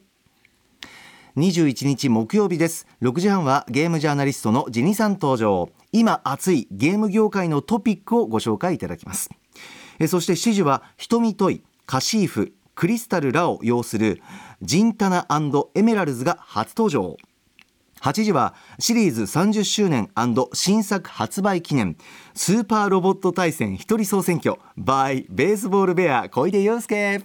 [1.38, 2.86] 21日木曜日です。
[3.00, 5.70] 6時半はゲームジャーナリストのジニさん登場。
[5.92, 9.30] 今熱いゲーム業界のトピックをご紹介いただきます。
[9.98, 14.20] えそして7時は瞳トイカシーフクリスタルらを擁する
[14.60, 15.26] ジンタナ
[15.74, 17.16] エメラルズが初登場。
[18.00, 20.10] 8時はシリーズ30周年
[20.52, 21.96] 新作発売記念
[22.34, 24.56] スーパーロボット対戦一人総選挙。
[24.78, 27.22] by ベースボールベア小出祐介。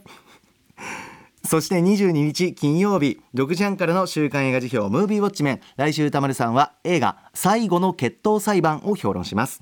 [1.43, 5.61] そして22日金曜日6時半からの週刊映画辞表ムービーウォッチメン。
[5.75, 9.61] 来週歌丸さんは映画最後の決闘裁判を評論します。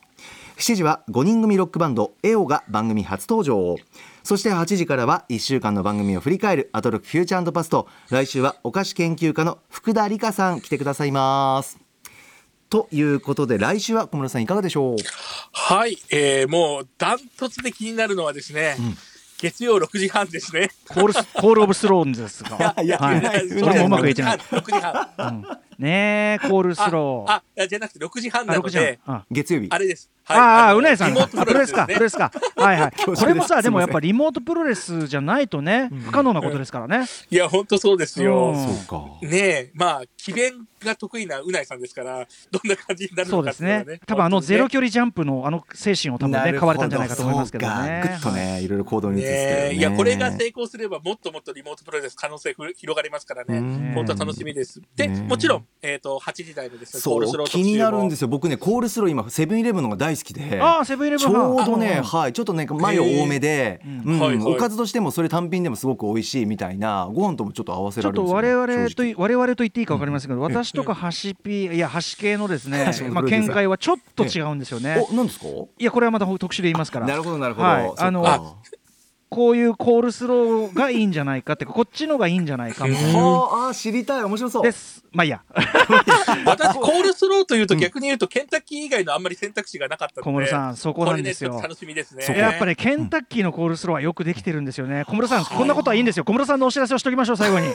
[0.57, 3.77] 7時は5人組ロックバンドエオが番組初登場。
[4.23, 11.79] そして8時からは1週間の番組を振り返るアトロックフューチャーパスト来週はお菓子研究家の福田里香さん来てくださいます
[12.69, 14.97] ということで来週は小室さんいかがでしょう？
[15.53, 18.95] はい、えー、もうダントツで気になるのはですね、ん
[19.39, 20.69] 月曜6時半ですね。
[20.89, 22.75] コールス Call of スローンですが。
[22.83, 24.37] いやはいないそれもうまくいってない。
[24.37, 25.09] 6時半。
[25.17, 25.45] うん
[25.79, 27.31] ねえ、コールスロー。
[27.31, 28.99] あ、あじゃなくて6時半なあ、の6時半で、。
[29.05, 30.11] あ月曜日あれです。
[30.27, 31.21] ああ、のうなえさんが。
[31.21, 32.31] リモートあプロレスか、プロレスか。
[32.57, 32.91] はいはい。
[33.01, 37.05] これもさ、でもやっぱリモートプロレスじゃないとね、不可能なことですからね。
[37.31, 38.49] いや、本当そうですよ。
[38.49, 44.01] うんそうかねえ、まあ、奇弁が得意なうないさんですから、どんな感じになるそうですのかっていうのはね。
[44.05, 48.03] 多分あのゼロ距離ジャンプのあの精神を多分ね、買われたんじゃないかと思いますけどね。
[48.05, 48.69] ぐっとねい。
[48.69, 49.73] ろいろ行動に移すけどね。
[49.73, 53.59] いや、これが成功すれば、もっともっとリモートプロレス可能性ふ広がりますからね。
[53.59, 54.81] ね本当楽しみです。
[54.95, 57.63] で、ねもちろん、えっ、と、8時台のですね、コールスそうロー特集も。
[57.63, 58.27] 気になるんですよ。
[58.27, 60.61] 僕ねコールスロー今セブンイレブンのが大好きで。
[60.61, 63.81] ああ、セブンイレブちンょうどね、あはい、ちょっとね、マヨ多めで、
[64.45, 68.75] おかずとしてもそれ単品でもすごく美味しいみたいな、ご飯ともちょっと合わせちょっとられるんですよ、ね。
[68.75, 69.15] 我々と正直。
[69.17, 75.05] 我々と言っていいか分かりませんけど、私とかハシピいやハシ系のですね まあ見解はちょっと違うんですよね。
[75.09, 75.45] お、なんですか？
[75.77, 77.07] いやこれはまた特集で言いますから。
[77.07, 77.67] なるほど、なるほど。
[77.97, 78.57] あの
[79.29, 83.19] こういうコールスローがいいんじゃないかってこっちのがいいんじゃないかみたいな。
[83.19, 84.63] はあ、知りたい、面白そう。
[84.63, 85.03] です。
[85.11, 85.43] まあいいや。
[86.45, 92.25] 私、コールスローというと逆に言うと、ケンタッキー以外のあんまり選択肢がなかったので、小室さんそこなんですよね、楽しみですね。
[92.37, 95.05] やっぱりケンタッキーのコールスローはよくできてるんですよね。
[95.05, 96.25] 小室さん、こんなことはいいんですよ。
[96.25, 97.67] 小室さんのお知らせをしておきましょう、最後に。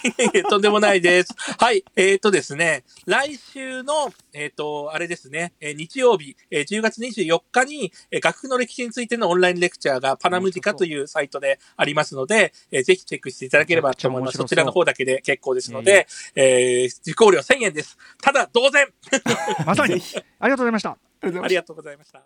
[0.48, 1.34] とんでもないです。
[1.58, 1.84] はい。
[1.94, 14.38] えっ、とですね、来週の、えっ、と、あれですね、えー日曜日、えー10月24日に、えー楽譜の歴史についてのオンラインレクチャーがパナムジカというサイトでありますので、えーぜひチェックしていただければと思います。
[14.38, 17.96] そちらの方だけで結構ですので、えー受講料1000円です。
[18.20, 18.86] ただ、同然
[19.66, 19.94] まさに。
[20.38, 20.96] ありがとうございました。
[21.44, 22.22] ありがとうございました。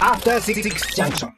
[0.00, 0.62] After Six
[0.96, 1.32] Junction.